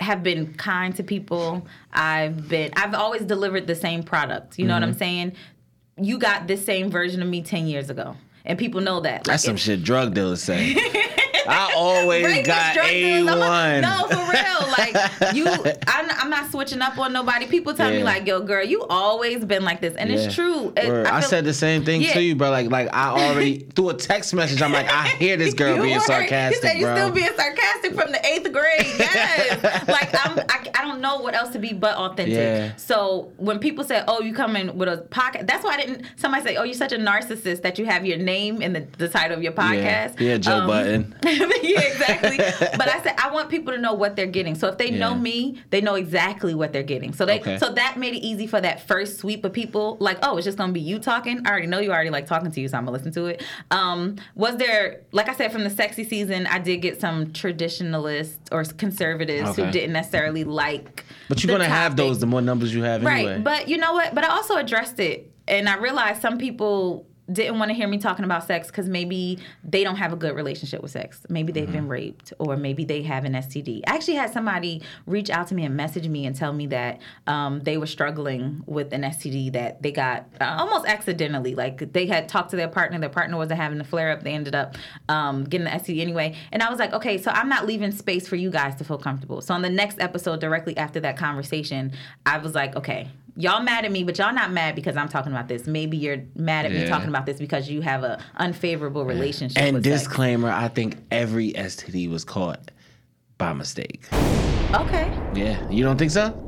[0.00, 1.66] have been kind to people.
[1.92, 4.58] I've been I've always delivered the same product.
[4.58, 5.32] You know what I'm saying?
[5.98, 8.16] You got this same version of me 10 years ago.
[8.44, 9.24] And people know that.
[9.24, 10.74] That's some shit drug dealers say.
[11.48, 13.80] I always got a one.
[13.82, 14.68] No, for real.
[14.78, 15.46] Like you,
[15.86, 17.46] I'm, I'm not switching up on nobody.
[17.46, 20.16] People tell me like, "Yo, girl, you always been like this," and Yeah.
[20.18, 20.72] it's true.
[20.76, 21.06] It-.
[21.06, 22.12] I, feel- said the same thing Yeah.
[22.14, 22.50] to you, bro.
[22.50, 24.60] Like, like I already through a text message.
[24.62, 28.12] I'm like, I hear this girl being sarcastic, You said you still being sarcastic from
[28.12, 28.86] the eighth grade.
[29.16, 29.88] Yes.
[29.88, 30.38] like I'm.
[30.48, 32.34] I, I don't know what else to be but authentic.
[32.34, 32.76] Yeah.
[32.76, 36.02] So when people say, "Oh, you come in with a podcast," that's why I didn't.
[36.16, 39.08] Somebody say, "Oh, you're such a narcissist that you have your name in the, the
[39.08, 40.08] title of your Yeah.
[40.10, 41.14] podcast." Yeah, Joe Um, Budden.
[41.62, 42.36] yeah, exactly.
[42.78, 44.54] but I said I want people to know what they're getting.
[44.54, 47.12] So if they know me, they know exactly what they're getting.
[47.12, 47.58] So they Okay.
[47.58, 49.96] so that made it easy for that first sweep of people.
[50.00, 51.46] Like, oh, it's just gonna be you talking.
[51.46, 53.42] I already know you already like talking to you, so I'm gonna listen to it.
[53.70, 58.38] Um, was there, like I said, from the sexy season, I did get some traditionalists
[58.52, 59.64] or conservatives Okay.
[59.66, 61.04] who didn't necessarily like.
[61.28, 63.42] But you're gonna have those the more numbers you have Right.
[63.42, 64.14] But you know what?
[64.14, 65.32] But I also addressed it.
[65.48, 69.38] And I realized some people didn't want to hear me talking about sex because maybe
[69.64, 71.22] they don't have a good relationship with sex.
[71.28, 71.72] Maybe they've Mm-hmm.
[71.72, 73.82] been raped or maybe they have an STD.
[73.88, 77.00] I actually had somebody reach out to me and message me and tell me that
[77.26, 81.56] um, they were struggling with an STD that they got uh, almost accidentally.
[81.56, 84.22] Like they had talked to their partner, their partner wasn't having a flare up.
[84.22, 84.76] They ended up
[85.08, 86.36] um, getting the STD anyway.
[86.52, 88.98] And I was like, okay, so I'm not leaving space for you guys to feel
[88.98, 89.40] comfortable.
[89.40, 91.92] So on the next episode, directly after that conversation,
[92.24, 95.32] I was like, okay, y'all mad at me, but y'all not mad because I'm talking
[95.32, 95.66] about this.
[95.66, 99.62] Maybe you're mad at me talking about this because you have a unfavorable relationship.
[99.62, 100.02] and with sex.
[100.02, 102.70] disclaimer, I think every STD was caught
[103.38, 104.06] by mistake.
[104.74, 105.12] Okay.
[105.34, 106.42] Yeah, you don't think so?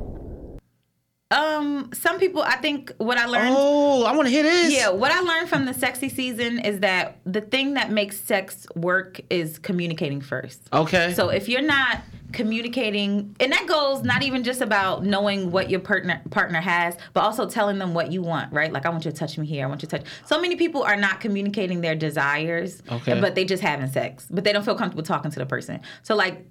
[1.31, 3.53] Um, some people, I think what I learned.
[3.55, 4.73] Oh, I want to hear this.
[4.73, 8.65] Yeah, what I learned from the sexy season is that the thing that makes sex
[8.75, 10.67] work is communicating first.
[10.73, 11.13] Okay.
[11.13, 11.99] So if you're not
[12.31, 17.21] communicating, and that goes not even just about knowing what your partner partner has, but
[17.21, 18.71] also telling them what you want, right?
[18.71, 20.07] Like I want you to touch me here, I want you to touch.
[20.25, 23.19] So many people are not communicating their desires, Okay.
[23.19, 25.79] but they just having sex, but they don't feel comfortable talking to the person.
[26.03, 26.45] So like,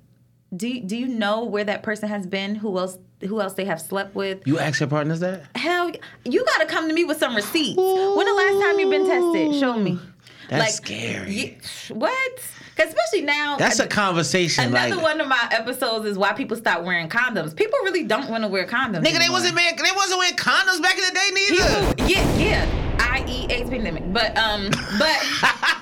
[0.56, 2.54] do do you know where that person has been?
[2.54, 2.98] Who else?
[3.26, 4.46] Who else they have slept with?
[4.46, 5.44] you ask your partners that?
[5.56, 5.90] Hell,
[6.24, 7.76] you got to come to me with some receipts.
[7.76, 9.58] When the last time you've been tested?
[9.60, 9.98] Show me.
[10.48, 11.32] That's scary.
[11.32, 11.58] ye-
[11.90, 12.40] what?
[12.78, 13.56] especially now.
[13.56, 14.64] That's uh, a conversation.
[14.64, 17.54] Another like, one of my episodes is why people stop wearing condoms.
[17.54, 19.04] People really don't want to wear condoms.
[19.04, 21.94] Nigga, they wasn't man, they wasn't wearing condoms back in the day neither.
[21.96, 22.87] People, yeah, yeah.
[22.98, 24.12] I E AIDS pandemic.
[24.12, 25.18] But um, but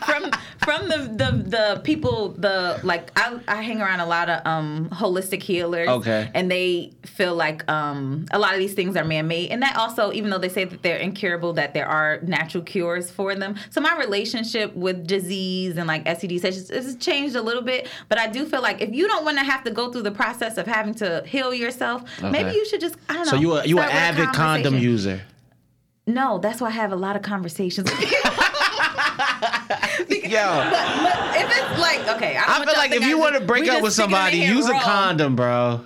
[0.06, 0.30] from
[0.66, 4.88] from the the the people the like I I hang around a lot of um
[4.90, 5.88] holistic healers.
[5.88, 6.30] Okay.
[6.34, 9.76] And they feel like um a lot of these things are man made, and that
[9.76, 13.56] also even though they say that they're incurable, that there are natural cures for them.
[13.70, 18.18] So my relationship with disease and like STDs has, has changed a little bit, but
[18.18, 20.58] I do feel like if you don't want to have to go through the process
[20.58, 23.30] of having to heal yourself, maybe you should just I don't know.
[23.32, 25.20] So you a, you an start with a avid condom user?
[26.06, 27.90] No, that's why I have a lot of conversations.
[27.90, 28.30] with people.
[30.30, 30.70] Yo.
[30.70, 33.68] But, but if it's like okay, I, I feel like if you want to break
[33.68, 35.84] up with somebody, use a condom, bro.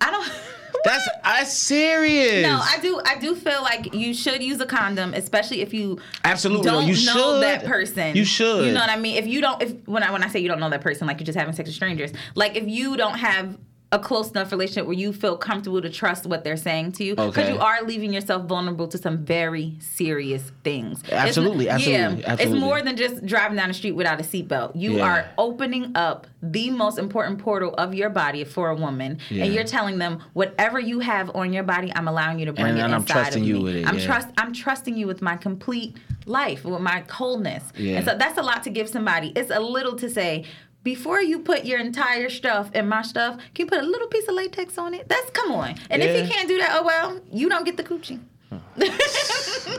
[0.00, 0.32] I don't.
[0.84, 2.42] That's I serious.
[2.42, 3.00] No, I do.
[3.06, 7.06] I do feel like you should use a condom, especially if you Absolutely, don't you
[7.06, 7.42] know should.
[7.42, 8.14] that person.
[8.14, 8.66] You should.
[8.66, 9.16] You know what I mean?
[9.16, 11.20] If you don't, if when I when I say you don't know that person, like
[11.20, 12.12] you're just having sex with strangers.
[12.34, 13.56] Like if you don't have
[13.94, 17.14] a close enough relationship where you feel comfortable to trust what they're saying to you,
[17.14, 17.52] because Okay.
[17.52, 21.00] you are leaving yourself vulnerable to some very serious things.
[21.04, 21.92] It's- Absolutely, absolutely,
[22.22, 22.44] yeah, absolutely.
[22.44, 24.72] It's more than just driving down the street without a seatbelt.
[24.74, 25.04] You Yeah.
[25.08, 29.44] are opening up the most important portal of your body for a woman, Yeah.
[29.44, 32.66] and you're telling them whatever you have on your body, I'm allowing you to bring
[32.66, 33.62] And- it and I'm inside trusting of you me.
[33.62, 34.28] with it, I'm trust.
[34.38, 37.62] I'm trusting you with my complete life, with my wholeness.
[37.76, 37.98] Yeah.
[37.98, 39.32] And so that's a lot to give somebody.
[39.36, 40.44] It's a little to say.
[40.84, 44.28] Before you put your entire stuff in my stuff, can you put a little piece
[44.28, 45.08] of latex on it?
[45.08, 45.76] That's come on.
[45.88, 48.20] And if you can't do that, oh well, you don't get the coochie.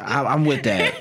[0.01, 0.93] I, I'm with that.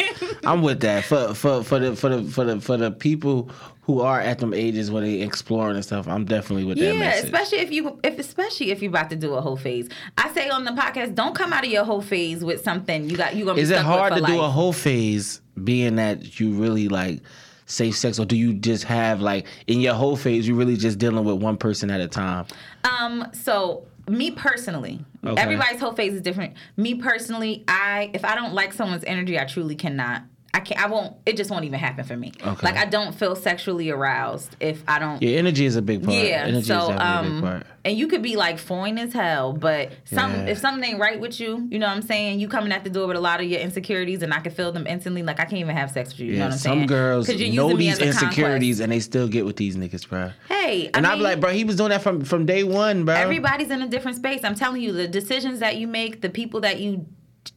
[0.44, 1.04] I'm with that.
[1.04, 3.50] For for for the for the for the for the people
[3.82, 7.14] who are at them ages where they exploring and stuff, I'm definitely with that Yeah,
[7.14, 9.88] especially if you if especially if you're about to do a whole phase.
[10.18, 13.16] I say on the podcast, don't come out of your whole phase with something you
[13.16, 16.38] got you gonna be Is it hard to for do a whole phase being that
[16.38, 17.20] you really like
[17.66, 20.98] safe sex or do you just have like in your whole phase you're really just
[20.98, 22.46] dealing with one person at a time?
[22.84, 25.40] Um, so me personally, Okay.
[25.40, 26.54] everybody's whole phase is different.
[26.76, 30.22] Me personally, I if I don't like someone's energy, I truly cannot.
[30.54, 30.80] I can't.
[30.80, 31.16] I won't.
[31.26, 32.32] It just won't even happen for me.
[32.40, 32.64] Okay.
[32.66, 35.20] Like I don't feel sexually aroused if I don't.
[35.20, 36.16] Yeah, energy is a big part.
[36.16, 37.66] Yeah, energy so is definitely a big um, part.
[37.84, 40.46] and you could be like fine as hell, but some Yeah.
[40.46, 42.38] if something ain't right with you, you know what I'm saying?
[42.38, 44.70] You coming at the door with a lot of your insecurities, and I can feel
[44.70, 45.24] them instantly.
[45.24, 46.26] Like I can't even have sex with you.
[46.26, 46.86] You know Yeah, what I'm some saying?
[46.86, 48.22] girls 'Cause you're know these a conquest.
[48.22, 50.30] insecurities and they still get with these niggas, bro.
[50.48, 53.14] Hey, And I am like, bro, he was doing that from from day one, bro.
[53.16, 54.44] Everybody's in a different space.
[54.44, 57.06] I'm telling you, the decisions that you make, the people that you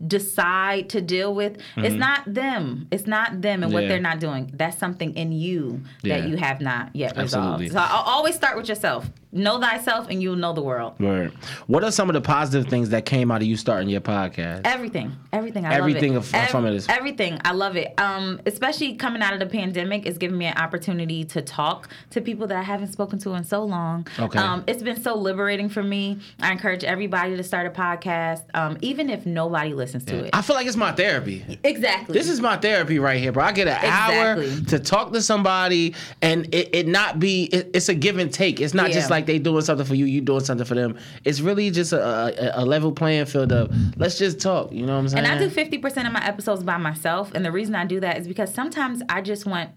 [0.05, 2.87] decide to deal with, it's not them.
[2.91, 3.89] It's not them and what Mm-hmm.
[3.89, 4.51] They're not doing.
[4.53, 6.19] That's something in you Yeah.
[6.19, 7.61] that you have not yet resolved.
[7.63, 7.69] Absolutely.
[7.69, 9.09] So I'll always start with yourself.
[9.31, 10.93] Know thyself and you'll know the world.
[10.99, 11.29] right
[11.67, 14.61] What are some of the positive things that came out of you starting your podcast?
[14.65, 15.65] Everything, everything.
[15.65, 16.49] I Everything love of- it.
[16.49, 17.37] from it is- everything.
[17.45, 17.93] I love it.
[17.99, 22.21] Um, especially coming out of the pandemic, is giving me an opportunity to talk to
[22.21, 24.07] people that I haven't spoken to in so long.
[24.17, 24.39] Okay.
[24.39, 26.19] Um, it's been so liberating for me.
[26.41, 30.31] I encourage everybody to start a podcast, um, even if nobody listens to it.
[30.33, 31.59] I feel like it's my therapy.
[31.63, 32.13] exactly.
[32.13, 33.43] This is my therapy right here, bro.
[33.45, 34.49] I get an Exactly.
[34.49, 37.45] hour to talk to somebody, and it, it not be.
[37.45, 38.59] It, it's a give and take.
[38.59, 40.97] It's not just like they doing something for you, you doing something for them.
[41.23, 44.71] It's really just a, a, a level playing field of let's just talk.
[44.73, 45.25] You know what I'm saying?
[45.25, 47.31] And I do 50% of my episodes by myself.
[47.33, 49.69] And the reason I do that is because sometimes I just want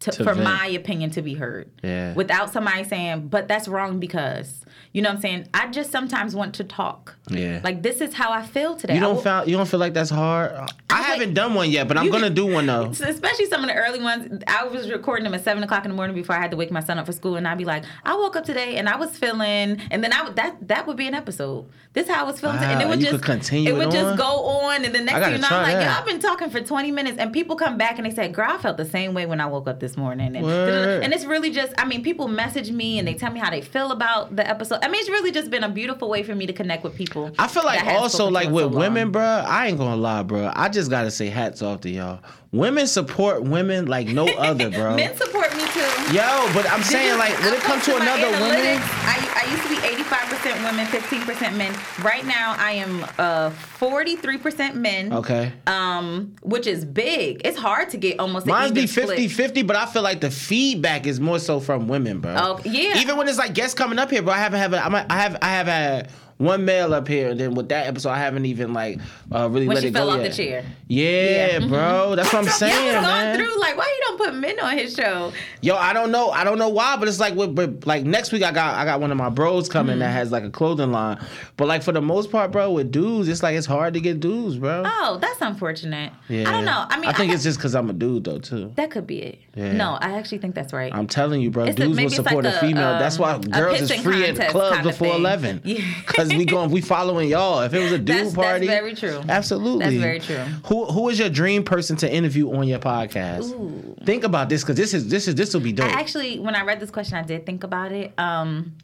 [0.00, 0.44] to, To for vent.
[0.44, 1.70] my opinion to be heard.
[1.82, 2.12] Yeah.
[2.14, 4.60] Without somebody saying, but that's wrong because.
[4.92, 5.48] You know what I'm saying?
[5.52, 7.16] I just sometimes want to talk.
[7.28, 7.60] Yeah.
[7.62, 8.94] Like this is how I feel today.
[8.94, 10.52] You don't will- feel you don't feel like that's hard.
[10.88, 12.86] I, haven't done one yet, but I'm gonna can- do one though.
[12.90, 14.42] Especially some of the early ones.
[14.46, 16.70] I was recording them at seven o'clock in the morning before I had to wake
[16.70, 18.96] my son up for school, and I'd be like, I woke up today and I
[18.96, 21.68] was feeling, and then I would that that would be an episode.
[21.92, 22.72] This is how I was feeling, today.
[22.72, 25.32] and it would just continue it would just go on, and the next I thing
[25.34, 27.98] you know, I'm like, yeah, I've been talking for 20 minutes, and people come back
[27.98, 30.36] and they say, girl, I felt the same way when I woke up this morning,
[30.36, 33.50] and and it's really just, I mean, people message me and they tell me how
[33.50, 34.78] they feel about the episode.
[34.82, 37.30] I mean, it's really just been a beautiful way for me to connect with people.
[37.38, 40.50] I feel like also like with so women, bro, I ain't gonna lie, bro.
[40.54, 42.20] I just gotta say hats off to y'all.
[42.52, 44.94] Women support women like no other, bro.
[44.96, 45.80] Men support me too.
[46.14, 46.22] Yo,
[46.54, 48.78] but I'm Did saying you- like when I it comes to another woman.
[49.04, 50.25] I, I used to be 85%
[50.62, 51.74] women, 15% men.
[52.02, 55.12] Right now, I am uh, 43% men.
[55.12, 55.52] okay.
[55.66, 57.42] Um, which is big.
[57.44, 58.46] It's hard to get almost.
[58.46, 61.88] Mine's be even 50 50, but I feel like the feedback is more so from
[61.88, 62.34] women, bro.
[62.36, 62.98] Oh, yeah.
[62.98, 65.18] Even when it's like guests coming up here, bro, I haven't have a, I I
[65.22, 68.44] have I have had one male up here, and then with that episode, I haven't
[68.46, 68.98] even like
[69.34, 70.34] uh, really When let she it fell go off the yet.
[70.34, 70.64] chair.
[70.88, 71.66] Yeah, Yeah.
[71.68, 73.36] bro, that's what I'm saying, Y'all man.
[73.38, 75.32] going through like, why you don't put men on his show?
[75.62, 76.30] Yo, I don't know.
[76.30, 78.84] I don't know why, but it's like with, with like next week I got I
[78.84, 80.00] got one of my bros coming Mm.
[80.00, 81.18] that has like a clothing line.
[81.56, 84.20] But like for the most part, bro, with dudes, it's like it's hard to get
[84.20, 84.82] dudes, bro.
[84.84, 86.12] Oh, that's unfortunate.
[86.28, 86.48] yeah.
[86.48, 86.84] I don't know.
[86.88, 88.72] I mean, I think I- it's just because I'm a dude though too.
[88.76, 89.38] that could be it.
[89.56, 89.72] Yeah.
[89.72, 90.94] No, I actually think that's right.
[90.94, 92.88] I'm telling you, bro, It's dudes maybe will support like a, a, female.
[92.88, 95.16] um, That's why girls is free at clubs before thing.
[95.16, 95.60] eleven.
[95.64, 95.76] Yeah.
[96.04, 97.62] Cause because we going we following y'all.
[97.62, 99.22] If it was a dude That's- that's party, very true.
[99.26, 100.36] Absolutely, That's very true.
[100.66, 103.50] Who who is your dream person to interview on your podcast?
[103.50, 103.96] Ooh.
[104.04, 105.86] Think about this because this is this is this will be dope.
[105.86, 108.12] I actually, when I read this question, I did think about it.
[108.18, 108.74] Um,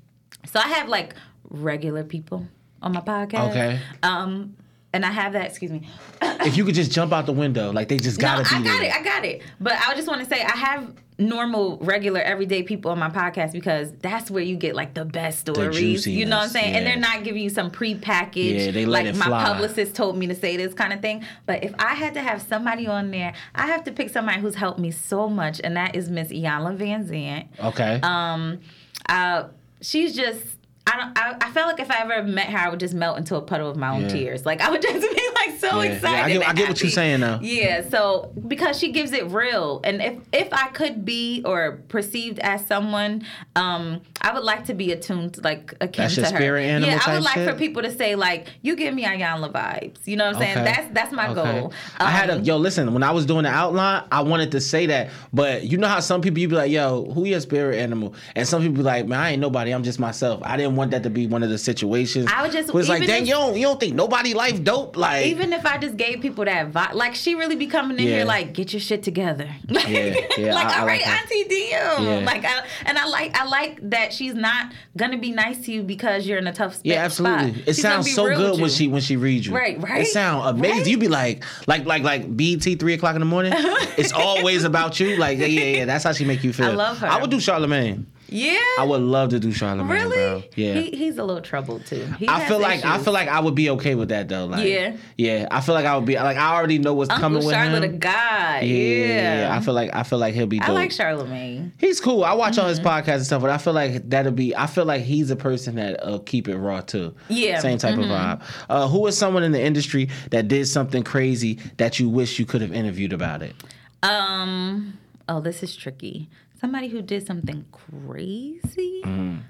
[0.46, 1.14] so I have like
[1.50, 2.46] regular people
[2.80, 3.50] on my podcast.
[3.50, 3.78] Okay.
[4.02, 4.56] Um,
[4.92, 5.46] and I have that.
[5.46, 5.88] Excuse me.
[6.22, 8.80] if you could just jump out the window, like they just gotta I be got
[8.80, 8.82] there.
[8.84, 8.94] it.
[8.94, 9.42] I got it.
[9.60, 13.52] But I just want to say I have normal, regular, everyday people on my podcast
[13.52, 16.06] because that's where you get like the best stories.
[16.06, 16.74] you know what I'm saying?
[16.74, 20.16] And they're not giving you some prepackaged, Yeah, they let like it my publicist told
[20.16, 21.24] me to say this kind of thing.
[21.46, 24.54] But if I had to have somebody on there, I have to pick somebody who's
[24.56, 27.46] helped me so much, and that is Miss Iyanla Vanzant.
[27.62, 28.00] okay.
[28.02, 28.60] Um,
[29.08, 29.44] uh,
[29.80, 30.58] she's just.
[30.86, 31.18] I don't.
[31.18, 33.40] I, I felt like if I ever met her, I would just melt into a
[33.42, 34.08] puddle of my own Yeah.
[34.08, 34.44] tears.
[34.44, 35.82] Like I would just be like so Yeah.
[35.84, 36.22] Yeah, excited.
[36.24, 37.38] I get- I get what you're saying now.
[37.42, 37.88] Yeah.
[37.88, 42.66] So because she gives it real, and if if I could be or perceived as
[42.66, 43.22] someone,
[43.56, 46.26] um, I would like to be attuned, like akin That's to her.
[46.28, 47.48] spirit animal yeah, I would like shit?
[47.48, 50.58] for people to say like, "You give me Iyanla vibes." You know what I'm saying?
[50.58, 50.64] Okay.
[50.64, 51.60] That's that's my Okay.
[51.60, 51.72] goal.
[51.98, 52.56] I had a Um, yo.
[52.56, 55.88] Listen, when I was doing the outline, I wanted to say that, but you know
[55.88, 58.82] how some people you be like, "Yo, who your spirit animal?" And some people be
[58.82, 59.72] like, "Man, I ain't nobody.
[59.72, 62.28] I'm just myself." I didn't want that to be one of the situations.
[62.32, 64.96] I would just- was like, "Dang, if- you don't you don't think nobody life dope?"
[64.96, 68.06] Like, Even if I just gave people that vibe, like she really be coming in
[68.06, 68.16] Yeah.
[68.16, 69.48] here like, get your shit together.
[69.68, 71.22] Yeah, yeah, like, I- I all like right, that.
[71.22, 72.24] Auntie DM.
[72.24, 75.82] Like, I, and I like, I like that she's not gonna be nice to you
[75.82, 76.86] because you're in a tough spot.
[76.86, 77.60] yeah, absolutely.
[77.62, 79.54] It She's sounds so good when she when she reads you.
[79.54, 80.78] Right, right, It sound amazing.
[80.78, 80.86] right.
[80.86, 83.52] You be like, like, like, like BT three o'clock in the morning.
[83.56, 85.16] it's always about you.
[85.16, 85.84] Like, yeah, yeah, yeah.
[85.84, 86.66] That's how she make you feel.
[86.66, 87.06] I love her.
[87.06, 88.06] I would do Charlemagne.
[88.32, 88.58] Yeah.
[88.78, 90.16] I would love to do Charlemagne, Really?
[90.16, 90.42] bro.
[90.56, 90.74] Yeah.
[90.74, 92.04] He, he's a little troubled too.
[92.18, 94.46] He I feel like I feel like I would be okay with that though.
[94.46, 94.96] Like, Yeah.
[95.16, 95.48] yeah.
[95.50, 97.82] I feel like I would be like I already know what's Uncle coming with Charlotte,
[97.84, 97.98] a him.
[97.98, 98.60] guy.
[98.62, 99.56] yeah, Yeah.
[99.56, 100.68] I feel like I feel like he'll be dope.
[100.70, 101.72] I like Charlemagne.
[101.78, 102.24] he's cool.
[102.24, 102.70] I watch all Mm-hmm.
[102.70, 104.56] his podcasts and stuff, but I feel like that'll be.
[104.56, 107.14] I feel like he's a person that'll keep it raw too.
[107.28, 107.58] Yeah.
[107.60, 108.42] same type of vibe.
[108.70, 112.46] Uh, who is someone in the industry that did something crazy that you wish you
[112.46, 113.54] could have interviewed about it?
[114.02, 114.98] Um.
[115.28, 116.28] Oh, this is tricky.
[116.62, 119.02] Somebody who did something crazy.
[119.04, 119.44] I'm-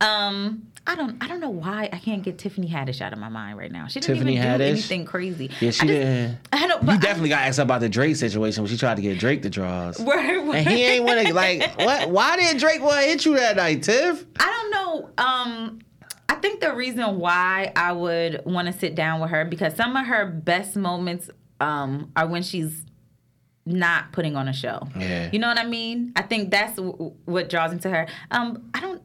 [0.00, 3.28] Um, I don't, I don't know why I can't get Tiffany Haddish out of my
[3.28, 3.88] mind right now.
[3.88, 5.50] She didn't Tiffany even do anything crazy.
[5.60, 6.38] Yeah, she I just- did.
[6.52, 6.82] I don't.
[6.82, 9.50] You definitely got asked about the Drake situation when she tried to get Drake to
[9.50, 9.98] draws.
[10.00, 10.56] Word, word.
[10.56, 12.08] And he ain't want to like what?
[12.10, 14.24] Why did Drake want to hit you that night, Tiff?
[14.40, 15.10] I don't know.
[15.18, 15.80] Um,
[16.30, 19.94] I think the reason why I would want to sit down with her because some
[19.94, 21.28] of her best moments
[21.60, 22.84] um, are when she's
[23.66, 24.88] not putting on a show.
[24.98, 25.28] Yeah.
[25.32, 26.12] You know what I mean?
[26.16, 28.06] I think that's w- what draws into her.
[28.30, 29.02] Um, I don't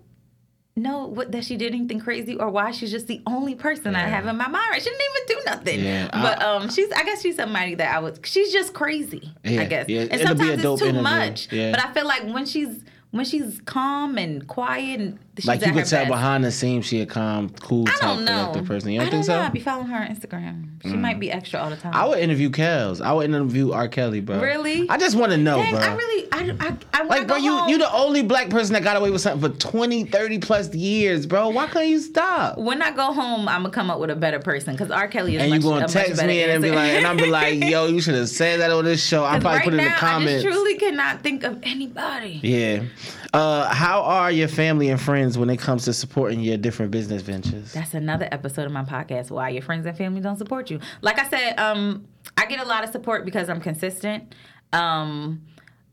[0.75, 4.07] know what that she did anything crazy or why she's just the only person I
[4.07, 4.75] have in my mind.
[4.81, 5.79] She didn't even do nothing.
[5.83, 8.25] Yeah, I- but um, she's I guess she's somebody that I would.
[8.25, 9.33] She's just crazy.
[9.43, 9.89] Yeah, I guess.
[9.89, 11.01] yeah, And it'll be a sometimes it's too interview.
[11.01, 11.51] much.
[11.51, 11.71] Yeah.
[11.71, 15.73] But I feel like when she's when she's calm and quiet and she's Like you
[15.73, 16.09] could tell best.
[16.11, 18.53] behind the scenes she a calm, cool I don't know.
[18.65, 18.91] person.
[18.91, 19.41] You don't I think don't know.
[19.43, 19.45] so?
[19.45, 19.45] Mm.
[19.47, 20.67] I be following her on Instagram.
[20.83, 21.93] She might be extra all the time.
[21.93, 23.01] I would interview Kels.
[23.01, 23.87] I would interview R.
[23.87, 24.39] Kelly, bro.
[24.41, 24.89] Really?
[24.89, 25.79] I just want to know, Dang, bro.
[25.81, 26.57] I really, I, I, I want
[26.91, 27.05] to know.
[27.07, 30.05] like, bro, you you the only black person that got away with something for 20,
[30.05, 31.49] 30 plus years, bro.
[31.49, 32.57] Why couldn't you stop?
[32.57, 35.07] when I go home, I'm gonna come up with a better person because R.
[35.07, 37.63] Kelly is And much, you gonna text me and be like, and I'm be like,
[37.63, 39.23] yo, you should have said that on this show.
[39.23, 40.45] I probably right put it in now, the comments.
[40.45, 42.39] I just truly cannot think of anybody.
[42.43, 42.83] yeah.
[43.33, 47.21] Uh, how are your family and friends when it comes to supporting your different business
[47.21, 47.73] ventures?
[47.73, 49.31] That's another episode of my podcast.
[49.31, 50.79] Why your friends and family don't support you.
[51.01, 54.35] Like I said, um, I get a lot of support because I'm consistent.
[54.73, 55.41] Um,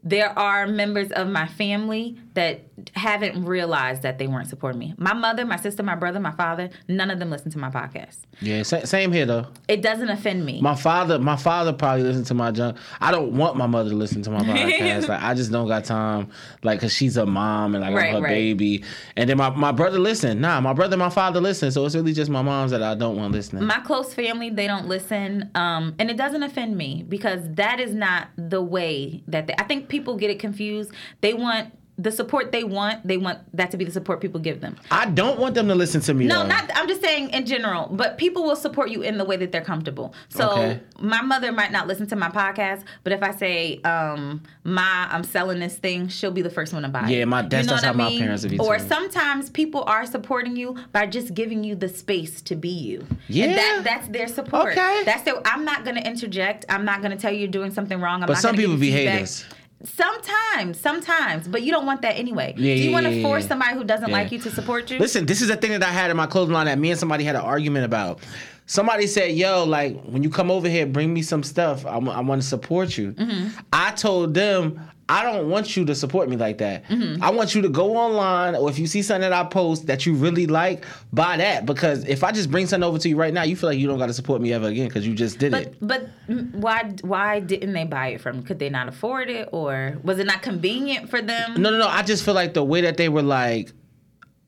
[0.04, 2.60] there are members of my family that
[2.94, 4.94] haven't realized that they weren't supporting me.
[4.96, 8.18] My mother, my sister, my brother, my father, none of them listen to my podcast.
[8.40, 9.46] Yeah, same here though.
[9.66, 10.60] It doesn't offend me.
[10.60, 12.76] My father, my father probably listens to my junk.
[13.00, 15.08] I don't want my mother to listen to my podcast.
[15.08, 16.30] like I just don't got time.
[16.62, 18.28] Like, cause she's a mom and like Right, I'm her right.
[18.30, 18.84] baby.
[19.16, 20.40] And then my, my brother listen.
[20.40, 21.72] Nah, my brother, and my father listen.
[21.72, 23.64] So it's really just my moms that I don't want listening.
[23.64, 27.92] my close family they don't listen um, and it doesn't offend me because that is
[27.94, 32.52] not the way that they, i think people get it confused they want the support
[32.52, 35.54] they want they want that to be the support people give them I don't want
[35.56, 36.26] them to listen to me.
[36.26, 36.46] no though.
[36.48, 39.50] not i'm just saying in general but people will support you in the way that
[39.52, 40.80] they're comfortable so Okay.
[41.00, 45.24] my mother might not listen to my podcast but if i say um my i'm
[45.24, 47.68] selling this thing she'll be the first one to buy it Yeah, my- that's- you
[47.70, 48.20] know that's what how I my mean?
[48.20, 48.86] parents would be or too.
[48.86, 53.46] sometimes people are supporting you by just giving you the space to be you Yeah.
[53.46, 55.02] and that that's their support Okay.
[55.04, 57.72] that's their i'm not going to interject i'm not going to tell you you're doing
[57.72, 59.44] something wrong I'm But not some gonna people be haters.
[59.84, 62.52] Sometimes, sometimes, but you don't want that anyway.
[62.56, 63.48] Yeah, Do you yeah, want to yeah, force yeah.
[63.48, 64.14] somebody who doesn't Yeah.
[64.16, 64.98] like you to support you?
[64.98, 66.98] Listen, this is a thing that I had in my clothing line that me and
[66.98, 68.18] somebody had an argument about.
[68.68, 71.84] Somebody said, "Yo, like when you come over here, bring me some stuff.
[71.84, 73.58] I, want to support you." Mm-hmm.
[73.72, 74.80] I told them.
[75.10, 76.84] I don't want you to support me like that.
[76.84, 77.22] Mm-hmm.
[77.22, 80.04] I want you to go online, or if you see something that I post that
[80.04, 81.64] you really like, buy that.
[81.64, 83.86] Because if I just bring something over to you right now, you feel like you
[83.86, 85.76] don't got to support me ever again because you just did it.
[85.80, 88.42] But but mm, why why didn't they buy it from?
[88.42, 91.54] Could they not afford it, or was it not convenient for them?
[91.54, 91.88] No, no, no.
[91.88, 93.72] I just feel like the way that they were like,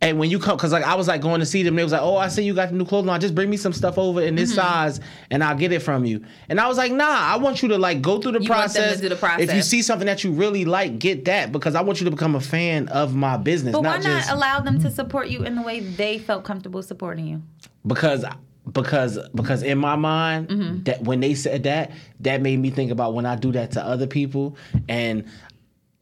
[0.03, 1.93] and when you come, because like I was like going to see them, they was
[1.93, 3.21] like, "Oh, I see you got the new clothing on.
[3.21, 4.61] Just bring me some stuff over in this Mm-hmm.
[4.61, 7.69] size, and I'll get it from you." And I was like, "Nah, I want you
[7.69, 9.37] to like go through the You want them to process.
[9.37, 12.07] the If you see something that you really like, get that because I want you
[12.07, 14.91] to become a fan of my business, But why not not just allow them to
[14.91, 17.43] support you in the way they felt comfortable supporting you?
[17.87, 18.25] because."
[18.73, 20.83] Because because in my mind Mm-hmm.
[20.85, 21.91] that when they said that
[22.21, 24.55] that made me think about when I do that to other people
[24.89, 25.25] and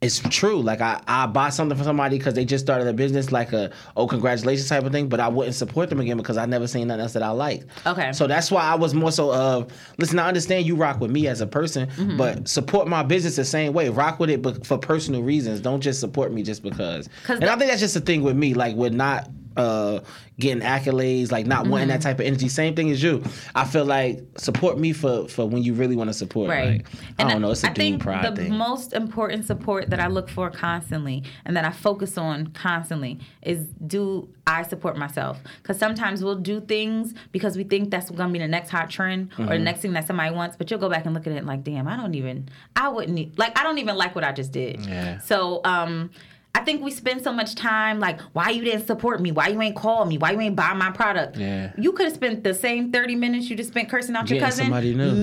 [0.01, 0.63] it's true.
[0.63, 3.73] Like I, I buy something for somebody because they just started a business, like a
[3.97, 5.09] oh congratulations type of thing.
[5.09, 7.67] But I wouldn't support them again because I never seen nothing else that I liked.
[7.85, 8.13] Okay.
[8.13, 10.19] So that's why I was more so of listen.
[10.21, 12.17] I understand you rock with me as a person, Mm-hmm.
[12.17, 13.89] but support my business the same way.
[13.89, 15.61] Rock with it, but for personal reasons.
[15.61, 17.09] Don't just support me just because.
[17.29, 18.55] And I think that's just the thing with me.
[18.55, 19.29] Like with not
[19.59, 20.01] uh
[20.39, 21.97] getting accolades, like not wanting Mm-hmm.
[21.99, 22.49] that type of energy.
[22.49, 23.25] Same thing as you.
[23.57, 26.49] I feel like support me for for when you really want to support.
[26.49, 26.85] Right.
[26.85, 26.87] Like,
[27.19, 27.51] I don't know.
[27.51, 28.55] It's a I think pride the thing.
[28.55, 33.67] most important support that I look for constantly and that I focus on constantly is
[33.85, 35.39] do I support myself?
[35.63, 38.89] Because sometimes we'll do things because we think that's going to be the next hot
[38.91, 39.49] trend or Mm-hmm.
[39.51, 41.65] the next thing that somebody wants, but you'll go back and look at it like,
[41.65, 44.87] damn, I don't even, I wouldn't, like, I don't even like what I just did.
[44.87, 45.19] Yeah.
[45.19, 46.11] So, um,
[46.55, 49.31] I think we spend so much time like, why you didn't support me?
[49.31, 50.19] Why you ain't call me?
[50.19, 51.37] Why you ain't buy my product?
[51.37, 51.73] Yeah.
[51.79, 54.71] You could have spent the same 30 minutes you just spent cursing out your cousin,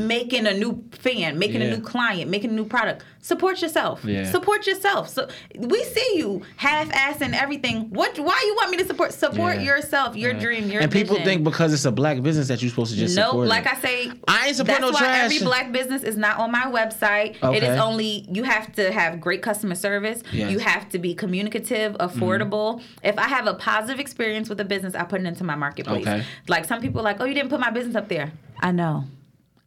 [0.07, 1.67] making a new fan, making Yeah.
[1.67, 3.03] a new client, making a new product.
[3.25, 4.05] Support yourself.
[4.05, 4.29] Yeah.
[4.29, 5.09] Support yourself.
[5.09, 7.89] So we see you half-assing everything.
[7.89, 8.19] What?
[8.19, 9.13] Why you want me to support?
[9.13, 9.61] Support Yeah.
[9.63, 11.25] yourself, your dream, your and people vision.
[11.25, 13.71] think because it's a black business that you're supposed to just no, support like it.
[13.73, 15.23] I say, I ain't support that's no why trash.
[15.25, 17.31] every black business is not on my website.
[17.37, 17.65] It Okay.
[17.67, 20.21] is only you have to have great customer service.
[20.31, 20.51] Yes.
[20.51, 22.75] You have to be communicative, affordable.
[22.75, 23.07] Mm-hmm.
[23.07, 26.05] If I have a positive experience with a business, I put it into my marketplace.
[26.05, 26.23] Okay.
[26.47, 28.33] Like some people are like, oh, you didn't put my business up there.
[28.59, 29.05] I know,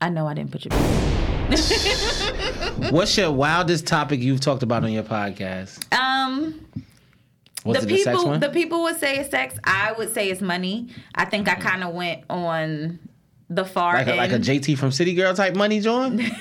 [0.00, 1.17] I know, I didn't put your business.
[2.90, 5.92] What's your wildest topic you've talked about on your podcast?
[5.98, 6.66] Um.
[7.64, 8.40] Was the the people one?
[8.40, 9.58] the people would say it's sex.
[9.64, 10.88] I would say it's money.
[11.14, 12.98] I think I kind of went on
[13.50, 14.18] the far like a, end.
[14.18, 16.20] like a JT from City Girl type money joint?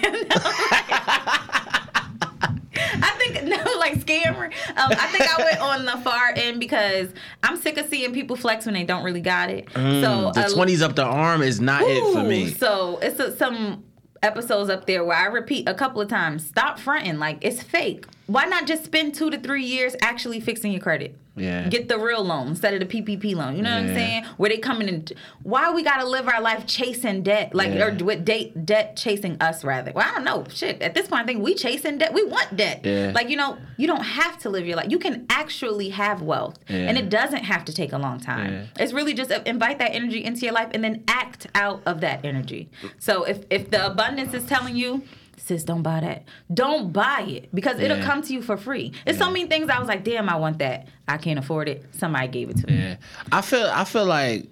[2.99, 4.45] I think no, like scammer.
[4.45, 7.09] Um, I think I went on the far end because
[7.43, 9.69] I'm sick of seeing people flex when they don't really got it.
[9.73, 12.49] so Mm, the a- twenties up the arm is not it for me.
[12.51, 13.83] So it's a, some
[14.21, 16.45] episodes up there where I repeat a couple of times.
[16.45, 18.05] Stop fronting like it's fake.
[18.27, 21.15] Why not just spend two to three years actually fixing your credit?
[21.37, 21.69] Yeah.
[21.69, 23.55] Get the real loan instead of the PPP loan.
[23.55, 24.23] You know what I'm saying?
[24.37, 25.05] Where they coming in?
[25.43, 27.85] Why we gotta live our life chasing debt, like Yeah.
[27.85, 29.91] or with date debt chasing us rather?
[29.93, 30.45] Well, I don't know.
[30.49, 30.81] Shit.
[30.81, 32.11] At this point, I think we chasing debt.
[32.11, 32.81] We want debt.
[32.83, 33.11] Yeah.
[33.15, 34.87] Like you know, you don't have to live your life.
[34.89, 36.77] You can actually have wealth, Yeah.
[36.89, 38.51] and it doesn't have to take a long time.
[38.51, 38.83] Yeah.
[38.83, 42.01] It's really just uh, invite that energy into your life and then act out of
[42.01, 42.69] that energy.
[42.97, 45.03] So if if the abundance is telling you,
[45.47, 46.25] sis, don't buy that.
[46.53, 48.05] Don't buy it because it'll Yeah.
[48.05, 48.91] come to you for free.
[49.05, 50.87] It's so many things I was like, damn, I want that.
[51.07, 51.85] I can't afford it.
[51.91, 52.77] Somebody gave it to me.
[52.77, 52.95] Yeah.
[53.31, 54.47] I feel I feel like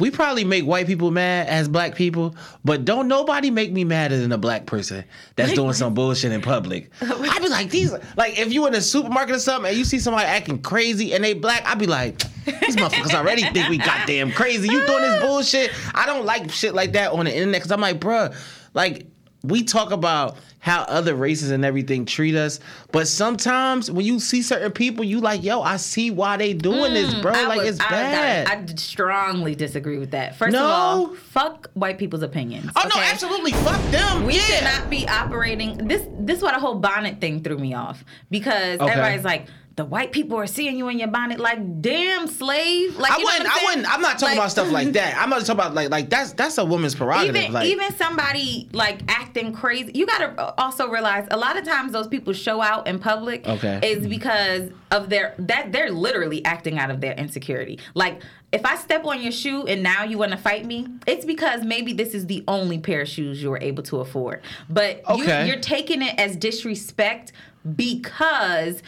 [0.00, 4.16] we probably make white people mad as black people, but don't nobody make me madder
[4.16, 5.02] than a black person
[5.34, 6.88] that's doing some bullshit in public.
[7.00, 9.98] I'd be like, these like if you in a supermarket or something and you see
[9.98, 12.18] somebody acting crazy and they black, I'd be like,
[12.60, 14.68] these motherfuckers already think we goddamn crazy.
[14.68, 15.72] You doing this bullshit?
[15.94, 18.32] I don't like shit like that on the internet because I'm like, bruh,
[18.74, 19.04] like
[19.48, 22.58] we talk about how other races and everything treat us,
[22.90, 26.94] but sometimes when you see certain people, you like, yo, I see why they doing
[26.94, 27.32] this, bro.
[27.32, 28.48] Mm, I like would- it's I, bad.
[28.48, 30.34] I, I strongly disagree with that.
[30.36, 30.64] First No.
[30.64, 32.70] of all, fuck white people's opinions.
[32.76, 34.26] oh no, absolutely, fuck them.
[34.26, 34.40] We yeah.
[34.42, 35.76] should not be operating.
[35.86, 38.90] This this is what a whole bonnet thing threw me off because Okay.
[38.90, 39.46] everybody's like.
[39.78, 42.96] The white people are seeing you in your bonnet, like damn slave.
[42.98, 43.44] Like I you know wouldn't.
[43.44, 43.94] what I'm I wouldn't.
[43.94, 45.16] I'm not talking Like- about stuff like that.
[45.16, 47.36] I'm not talking about like like that's that's a woman's prerogative.
[47.36, 51.92] even like, even somebody like acting crazy you gotta also realize a lot of times
[51.92, 53.78] those people show out in public Okay.
[53.84, 58.20] is because of their that they're literally acting out of their insecurity like
[58.50, 61.62] if I step on your shoe and now you want to fight me, it's because
[61.62, 64.40] maybe this is the only pair of shoes you were able to afford.
[64.70, 65.42] But Okay.
[65.42, 67.32] you, you're taking it as disrespect
[67.76, 68.82] because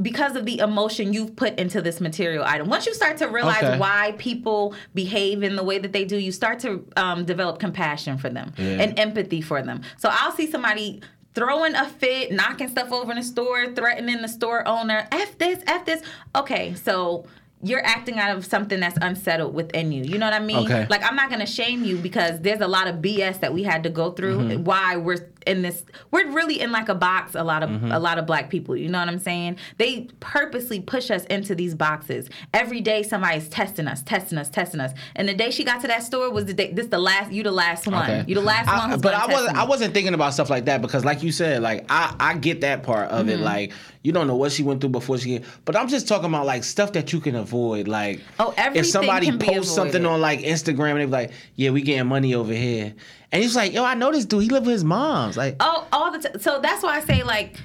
[0.00, 2.68] because of the emotion you've put into this material item.
[2.68, 3.78] Once you start to realize Okay.
[3.78, 8.18] why people behave in the way that they do, you start to um, develop compassion
[8.18, 8.82] for them Yeah.
[8.82, 9.82] and empathy for them.
[9.98, 11.00] So I'll see somebody
[11.34, 15.62] throwing a fit, knocking stuff over in the store, threatening the store owner, F this,
[15.66, 16.00] F this.
[16.34, 17.26] Okay, so
[17.62, 20.04] you're acting out of something that's unsettled within you.
[20.04, 20.58] You know what I mean?
[20.66, 20.86] Okay.
[20.90, 23.82] Like I'm not gonna shame you because there's a lot of BS that we had
[23.84, 24.38] to go through.
[24.38, 24.64] Mm-hmm.
[24.64, 25.84] Why we're in this?
[26.10, 27.34] We're really in like a box.
[27.34, 27.90] A lot of Mm-hmm.
[27.92, 28.76] a lot of black people.
[28.76, 29.56] You know what I'm saying?
[29.78, 32.28] They purposely push us into these boxes.
[32.52, 34.92] Every day somebody's testing us, testing us, testing us.
[35.16, 36.72] And the day she got to that store was the day.
[36.72, 37.32] This the last.
[37.32, 38.02] You the last one.
[38.02, 38.24] Okay.
[38.28, 38.90] You the last I- one.
[38.90, 39.54] Who's but I wasn't.
[39.54, 39.60] me.
[39.60, 42.60] I wasn't thinking about stuff like that because, like you said, like I I get
[42.60, 43.28] that part of Mm-hmm.
[43.30, 43.40] it.
[43.40, 43.72] Like
[44.02, 45.30] you don't know what she went through before she.
[45.30, 47.88] Get, but I'm just talking about like stuff that you can avoid.
[47.88, 51.80] Like Oh, everything if somebody posts something on like Instagram and they're like, yeah, we
[51.82, 52.94] getting money over here,
[53.34, 54.44] and he's like, yo, I know this dude.
[54.44, 55.36] He live with his mom's.
[55.36, 56.40] Like, Oh, all the time.
[56.40, 57.56] So that's why I say like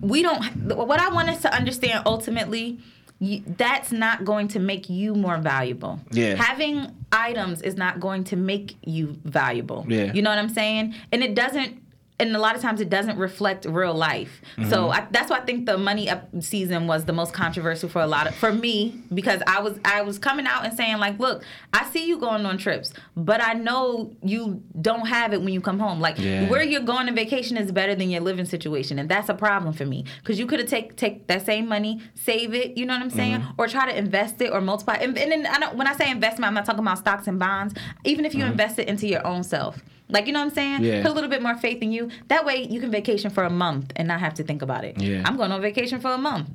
[0.00, 0.44] we don't.
[0.76, 2.78] What I want us to understand ultimately.
[3.18, 5.98] You, that's not going to make you more valuable.
[6.10, 6.34] Yeah.
[6.34, 9.86] Having items is not going to make you valuable.
[9.88, 10.12] Yeah.
[10.12, 10.94] You know what I'm saying?
[11.10, 11.80] And it doesn't.
[12.18, 14.40] And a lot of times it doesn't reflect real life.
[14.56, 14.70] Mm-hmm.
[14.70, 18.00] So I, that's why I think the money up season was the most controversial for
[18.00, 21.18] a lot of for me because I was I was coming out and saying like,
[21.18, 21.44] look,
[21.74, 25.60] I see you going on trips, but I know you don't have it when you
[25.60, 26.00] come home.
[26.00, 26.48] Like Yeah.
[26.48, 29.74] where you're going on vacation is better than your living situation, and that's a problem
[29.74, 32.94] for me because you could have take take that same money, save it, you know
[32.94, 33.60] what I'm saying, Mm-hmm.
[33.60, 34.94] or try to invest it or multiply.
[34.94, 37.38] And, and then I don't, when I say investment, I'm not talking about stocks and
[37.38, 37.74] bonds.
[38.04, 40.74] Even if you invest it into your own self, like you know what I'm saying,
[40.76, 40.84] Mm-hmm.
[40.84, 41.02] Yeah.
[41.02, 42.10] put a little bit more faith in you.
[42.28, 45.00] That way you can vacation for a month and not have to think about it.
[45.00, 45.22] Yeah.
[45.24, 46.48] I'm going on vacation for a month.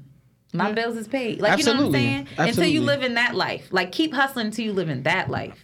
[0.54, 1.40] My bills is paid.
[1.40, 2.02] Like Absolutely.
[2.02, 2.50] you know what I'm saying?
[2.50, 3.70] Until you live in that life.
[3.72, 5.64] Like keep hustling until you live in that life.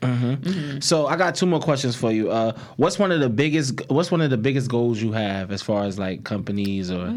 [0.81, 2.31] so I got two more questions for you.
[2.31, 3.81] Uh, what's one of the biggest?
[3.89, 7.13] What's one of the biggest goals you have as far as like companies or?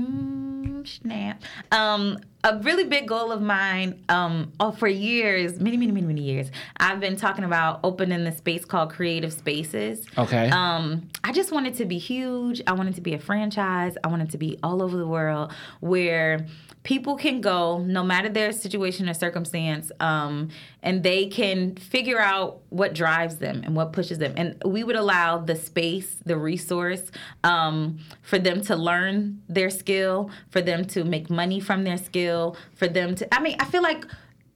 [0.87, 1.43] Snap.
[1.73, 6.23] Um, a really big goal of mine, um, oh, for years, many, many, many, many
[6.23, 10.07] years, I've been talking about opening the space called Creative Spaces.
[10.17, 10.49] Okay.
[10.49, 12.63] Um, I just want it to be huge.
[12.67, 13.97] I want it to be a franchise.
[14.03, 16.47] I want it to be all over the world where
[16.83, 20.49] people can go, no matter their situation or circumstance, um,
[20.83, 24.33] and they can figure out what drives them and what pushes them.
[24.37, 27.11] And we would allow the space, the resource,
[27.45, 32.57] um, for them to learn their skill, for them to make money from their skill,
[32.75, 33.35] for them to.
[33.35, 34.05] I mean, I feel like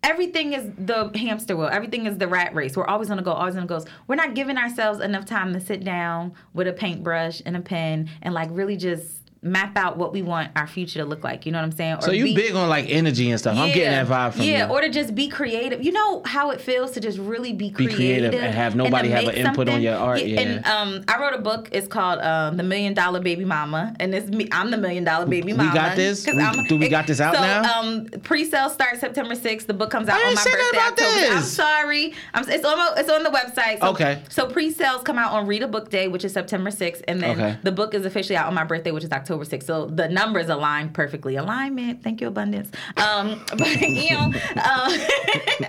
[0.02, 1.68] everything is the hamster wheel.
[1.70, 2.76] Everything is the rat race.
[2.76, 3.84] We're always gonna go, always gonna go.
[4.06, 8.08] We're not giving ourselves enough time to sit down with a paintbrush and a pen
[8.22, 11.44] and like really just map out what we want our future to look like.
[11.46, 11.96] You know what I'm saying?
[11.98, 13.56] Or so you be- big on like energy and stuff.
[13.58, 14.52] I'm getting that vibe from you.
[14.52, 14.72] yeah, you.
[14.72, 15.82] or to just be creative.
[15.84, 19.08] You know how it feels to just really be Be creative, creative and have nobody
[19.08, 20.40] to have an input on your art, Yeah.
[20.40, 21.68] And um, I wrote a book.
[21.72, 24.48] It's called um, The Million Dollar Baby Mama, and it's me.
[24.50, 25.74] I'm the Million Dollar Baby We Mama.
[25.74, 26.26] got this?
[26.26, 27.80] We- do we got this out so, now?
[27.80, 29.66] Um, pre-sale starts September 6th.
[29.66, 30.78] The book comes out I on my birthday.
[31.04, 31.34] October.
[31.36, 32.14] I'm sorry.
[32.32, 33.80] I'm, it's on my, it's on the website.
[33.80, 34.22] So, Okay.
[34.28, 37.30] So pre-sales come out on Read a Book Day, which is September 6th, and then
[37.38, 37.58] Okay.
[37.62, 39.64] the book is officially out on my birthday, which is October 6th.
[39.64, 41.36] So the numbers align perfectly.
[41.36, 42.02] Alignment.
[42.02, 42.70] Thank you, abundance.
[42.96, 44.32] Um, but you know, um,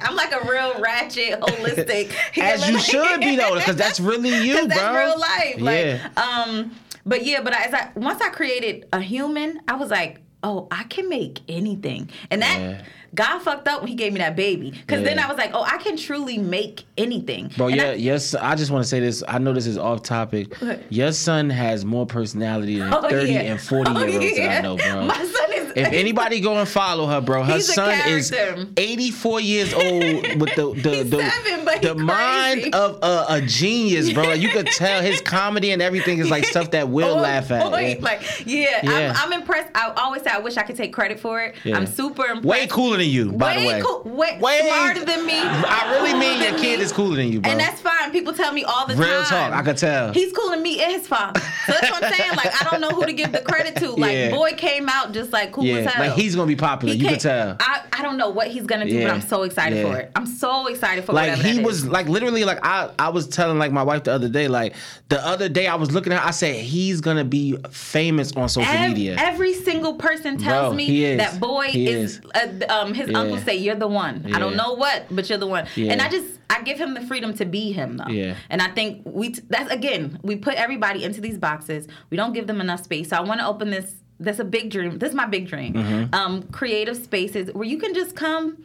[0.02, 2.14] I'm like a real ratchet, holistic.
[2.38, 4.68] As you should be though, because that's really you, bro.
[4.68, 5.62] that's real life.
[5.62, 6.10] Like, yeah.
[6.18, 6.72] um,
[7.06, 10.84] but yeah, but as I once I created a human, I was like, oh, I
[10.84, 12.60] can make anything, and that.
[12.60, 12.82] Yeah.
[13.14, 14.72] God fucked up when he gave me that baby.
[14.72, 17.50] Because then I was like, oh, I can truly make anything.
[17.56, 18.36] Bro, And yeah, I- yes.
[18.36, 19.24] I just want to say this.
[19.26, 20.54] I know this is off topic.
[20.56, 20.92] What?
[20.92, 23.40] Your son has more personality than Oh, thirty yeah.
[23.54, 25.06] and forty Oh, year olds that I know, bro.
[25.06, 25.45] My son.
[25.86, 28.32] If anybody go and follow her, bro, her He's son is
[28.78, 34.12] 84 years old with the the the, seven, the he mind of a, a genius,
[34.14, 34.24] bro.
[34.24, 37.52] Like, you could tell his comedy and everything is like stuff that we'll Oh, laugh
[37.52, 37.60] at.
[37.82, 37.96] yeah.
[38.02, 39.14] Like, yeah, Yeah.
[39.18, 39.70] I'm, I'm impressed.
[39.76, 41.56] I always say I wish I could take credit for it.
[41.64, 41.78] Yeah.
[41.78, 42.46] I'm super impressed.
[42.46, 43.82] Way cooler than you, by way the way.
[43.84, 45.40] cool, way, Way- smarter than me.
[45.40, 46.86] I really mean your kid me.
[46.86, 47.52] is cooler than you, bro.
[47.52, 48.12] And that's fine.
[48.12, 49.16] People tell me all the Real time.
[49.16, 50.14] Real talk, I could tell.
[50.14, 51.40] He's cooler than me and his father.
[51.40, 52.32] So that's what I'm saying.
[52.36, 53.92] Like, I don't know who to give the credit to.
[53.92, 56.08] Like, boy came out just like cool yeah, as hell.
[56.08, 56.94] like he's gonna be popular.
[56.94, 57.58] He you can't- tell.
[57.60, 59.08] I, I don't know what he's gonna do, Yeah.
[59.08, 59.92] but I'm so excited Yeah.
[59.92, 60.12] for it.
[60.16, 61.88] I'm so excited for like he was is.
[61.88, 64.76] like literally like I I was telling like my wife the other day like
[65.10, 68.50] the other day I was looking at her, I said he's gonna be famous on
[68.50, 69.16] social Ev- media.
[69.18, 72.22] Every single person tells Bro, me that boy He is, is.
[72.34, 74.30] Uh, um, his uncle say you're the one.
[74.34, 75.66] I don't know what, but you're the one.
[75.78, 78.08] And I just I give him the freedom to be him though.
[78.08, 78.36] Yeah.
[78.50, 81.88] And I think we t- that's again we put everybody into these boxes.
[82.10, 83.10] We don't give them enough space.
[83.10, 83.96] So I want to open this.
[84.20, 84.98] That's a big dream.
[85.00, 85.74] This is my big dream.
[85.74, 86.16] Mm-hmm.
[86.16, 88.64] Um, creative spaces where you can just come.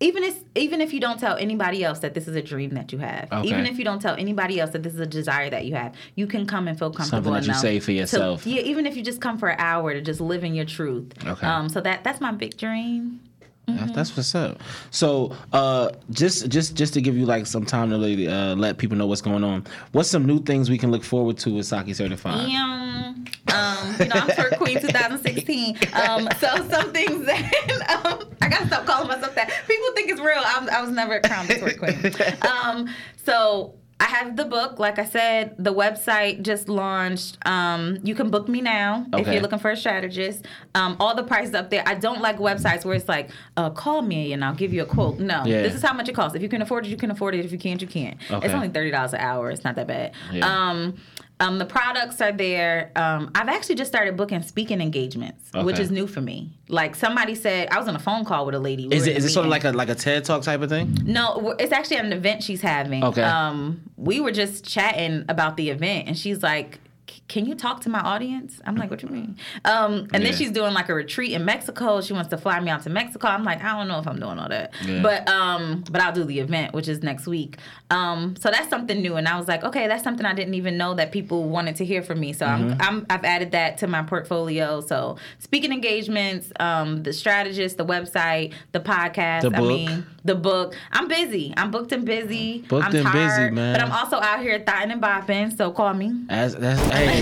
[0.00, 2.92] Even if even if you don't tell anybody else that this is a dream that
[2.92, 3.48] you have, Okay.
[3.48, 5.92] even if you don't tell anybody else that this is a desire that you have,
[6.14, 8.46] you can come and feel comfortable Something that you say for to- yourself.
[8.46, 11.12] yeah, even if you just come for an hour to just live in your truth.
[11.26, 11.44] Okay.
[11.44, 13.18] Um, so that that's my big dream.
[13.66, 14.62] That's, that's what's up.
[14.90, 18.78] So, uh, just just just to give you like some time to really, uh, let
[18.78, 19.66] people know what's going on.
[19.92, 22.48] What's some new things we can look forward to with Saki Certified?
[22.48, 24.30] Um, um, you know, I'm
[24.76, 25.76] queen 2016.
[25.94, 29.48] Um, so some things that um, I gotta stop calling myself that.
[29.66, 30.42] People think it's real.
[30.44, 32.12] I'm, I was never a crown victory queen.
[32.42, 32.88] Um,
[33.24, 34.78] so I have the book.
[34.78, 37.36] Like I said, the website just launched.
[37.46, 40.46] Um, you can book me now if you're looking for a strategist.
[40.76, 41.82] Um, all the prices up there.
[41.84, 44.86] I don't like websites where it's like, uh, call me and I'll give you a
[44.86, 45.18] quote.
[45.18, 45.62] No, Yeah.
[45.62, 46.36] this is how much it costs.
[46.36, 47.44] If you can afford it, you can afford it.
[47.44, 48.16] If you can't, you can't.
[48.30, 48.46] Okay.
[48.46, 49.50] It's only thirty dollars an hour.
[49.50, 50.12] It's not that bad.
[50.32, 50.46] Yeah.
[50.46, 50.96] Um,
[51.40, 52.90] um, the products are there.
[52.96, 56.50] Um, I've actually just started booking speaking engagements, which is new for me.
[56.68, 58.88] Like somebody said, I was on a phone call with a lady.
[58.88, 60.68] We Is it is it sort of like a like a TED talk type of
[60.68, 60.96] thing?
[61.04, 63.04] No, it's actually an event she's having.
[63.04, 63.22] Okay.
[63.22, 67.80] Um, we were just chatting about the event, and she's like, "C- "Can you talk
[67.82, 70.18] to my audience?" I'm like, "What you mean?" Um, and Yeah.
[70.30, 72.00] then she's doing like a retreat in Mexico.
[72.00, 73.28] She wants to fly me out to Mexico.
[73.28, 75.02] I'm like, I don't know if I'm doing all that, Yeah.
[75.02, 77.58] but um, but I'll do the event, which is next week.
[77.90, 80.76] Um, so that's something new, and I was like, okay, that's something I didn't even
[80.76, 82.32] know that people wanted to hear from me.
[82.32, 82.80] So Mm-hmm.
[82.80, 84.80] I'm, I'm I've added that to my portfolio.
[84.80, 89.42] So speaking engagements, um, the strategist, the website, the podcast.
[89.42, 89.68] The I book.
[89.68, 90.74] mean, the book.
[90.92, 91.52] I'm busy.
[91.56, 92.62] I'm booked and busy.
[92.68, 93.74] Booked I'm and busy, man.
[93.74, 95.56] But I'm also out here thotting and bopping.
[95.56, 96.12] So call me.
[96.28, 97.17] As that's hey,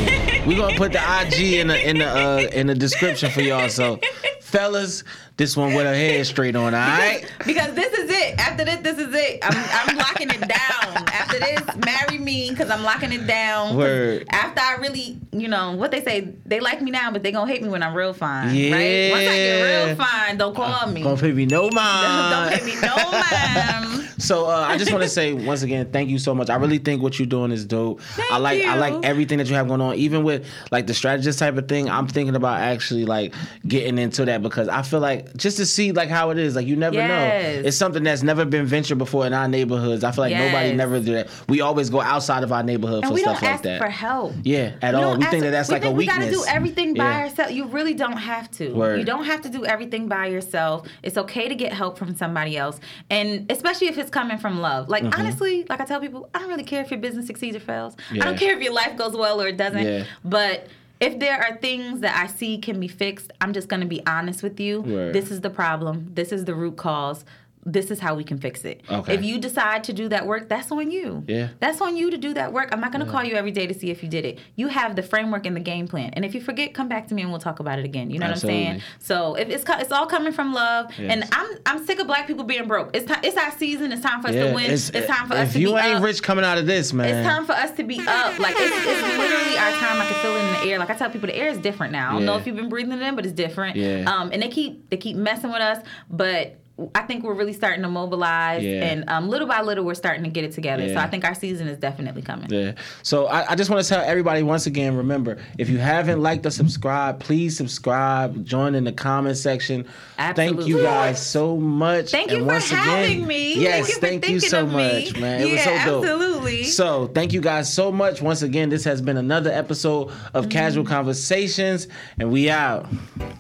[0.47, 3.69] we gonna put the IG in the in the uh, in the description for y'all.
[3.69, 3.99] So,
[4.47, 5.05] fellas,
[5.37, 6.75] this one with her head straight on.
[6.75, 7.25] All right.
[7.45, 8.39] Because this is it.
[8.39, 9.41] After this, this is it.
[9.43, 11.05] I'm, I'm locking it down.
[11.09, 13.77] After this, marry me because I'm locking it down.
[13.77, 14.27] Word.
[14.31, 17.51] After I really, you know, what they say, they like me now, but they gonna
[17.51, 18.55] hate me when I'm real fine.
[18.55, 18.73] Yeah.
[18.73, 19.11] Right?
[19.11, 21.03] Once I get real fine, don't call me.
[21.03, 22.51] Don't pay me no mind.
[22.53, 24.03] don't pay me no mind.
[24.19, 26.49] So uh, I just want to say once again, thank you so much.
[26.49, 28.01] I really think what you're doing is dope.
[28.01, 29.95] Thank I like I like everything that you have going on.
[29.97, 33.35] Even with like the strategist type of thing, I'm thinking about actually like
[33.69, 36.57] getting into that because I feel like just to see like how it is.
[36.57, 37.27] Like you never know.
[37.65, 40.05] It's something that's never been ventured before in our neighborhoods.
[40.05, 41.29] I feel like nobody never do that.
[41.49, 43.79] We always go outside of our neighborhood And for we stuff don't like ask that.
[43.81, 44.35] for help.
[44.43, 45.17] yeah, at We all.
[45.17, 46.17] We think that that's like a weakness.
[46.19, 47.21] We gotta do everything by Yeah.
[47.21, 47.53] ourselves.
[47.53, 48.73] You really don't have to.
[48.73, 48.99] Word.
[48.99, 50.87] You don't have to do everything by yourself.
[51.03, 52.81] It's okay to get help from somebody else,
[53.11, 54.89] and especially if it's coming from love.
[54.89, 55.21] Like mm-hmm.
[55.21, 57.97] honestly, like I tell people, I don't really care if your business succeeds or fails.
[58.13, 59.85] I don't care if your life goes well or it doesn't.
[59.85, 60.05] Yeah.
[60.25, 60.69] But
[61.01, 64.43] if there are things that I see can be fixed, I'm just gonna be honest
[64.43, 64.81] with you.
[64.83, 65.15] Word.
[65.15, 66.11] This is the problem.
[66.15, 67.25] This is the root cause.
[67.69, 68.83] This is how we can fix it.
[68.89, 69.13] Okay.
[69.15, 71.25] If you decide to do that work, that's on you.
[71.27, 71.49] Yeah.
[71.59, 72.69] That's on you to do that work.
[72.73, 74.39] I'm not going to call you every day to see if you did it.
[74.55, 76.11] You have the framework and the game plan.
[76.15, 78.11] And if you forget, come back to me and we'll talk about it again.
[78.11, 78.63] You know Absolutely.
[78.63, 78.83] what I'm saying?
[79.01, 80.93] So if it's it's all coming from love.
[80.97, 81.11] Yes.
[81.13, 82.95] And I'm I'm sick of black people being broke.
[82.95, 83.21] It's time.
[83.25, 83.91] It's our season.
[83.91, 84.71] It's time for us Yeah, to win.
[84.71, 86.03] It's, time for us to be if you ain't up.
[86.05, 87.09] rich coming out of this, man.
[87.09, 88.39] It's time for us to be up.
[88.39, 90.01] Like it's, it's literally our time.
[90.01, 90.79] I can feel it in the air.
[90.79, 92.11] Like I tell people, the air is different now.
[92.11, 93.77] I don't know if you've been breathing it in, but it's different.
[93.77, 94.05] Yeah.
[94.07, 96.59] Um, and they keep they keep messing with us, but.
[96.95, 98.85] I think we're really starting to mobilize, Yeah.
[98.85, 100.87] and um, little by little, we're starting to get it together.
[100.91, 102.51] So I think our season is definitely coming.
[102.51, 102.73] Yeah.
[103.03, 106.45] So I, I just want to tell everybody once again, remember, if you haven't liked
[106.45, 108.45] or subscribed, please subscribe.
[108.45, 109.87] Join in the comment section.
[110.19, 110.57] Absolutely.
[110.65, 112.11] Thank you guys so much.
[112.11, 113.55] Thank And you for once having again, me.
[113.55, 115.05] Yes, Thank you for thank you so of me.
[115.11, 115.41] much, man.
[115.41, 116.05] It was Yeah, so dope.
[116.05, 116.65] absolutely.
[116.65, 118.21] So thank you guys so much.
[118.21, 120.93] Once again, this has been another episode of Casual Mm-hmm.
[120.93, 122.87] Conversations, and we out.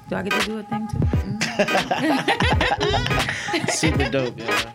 [0.08, 1.45] Do I get to do a thing too?
[3.70, 4.72] Super dope, yeah.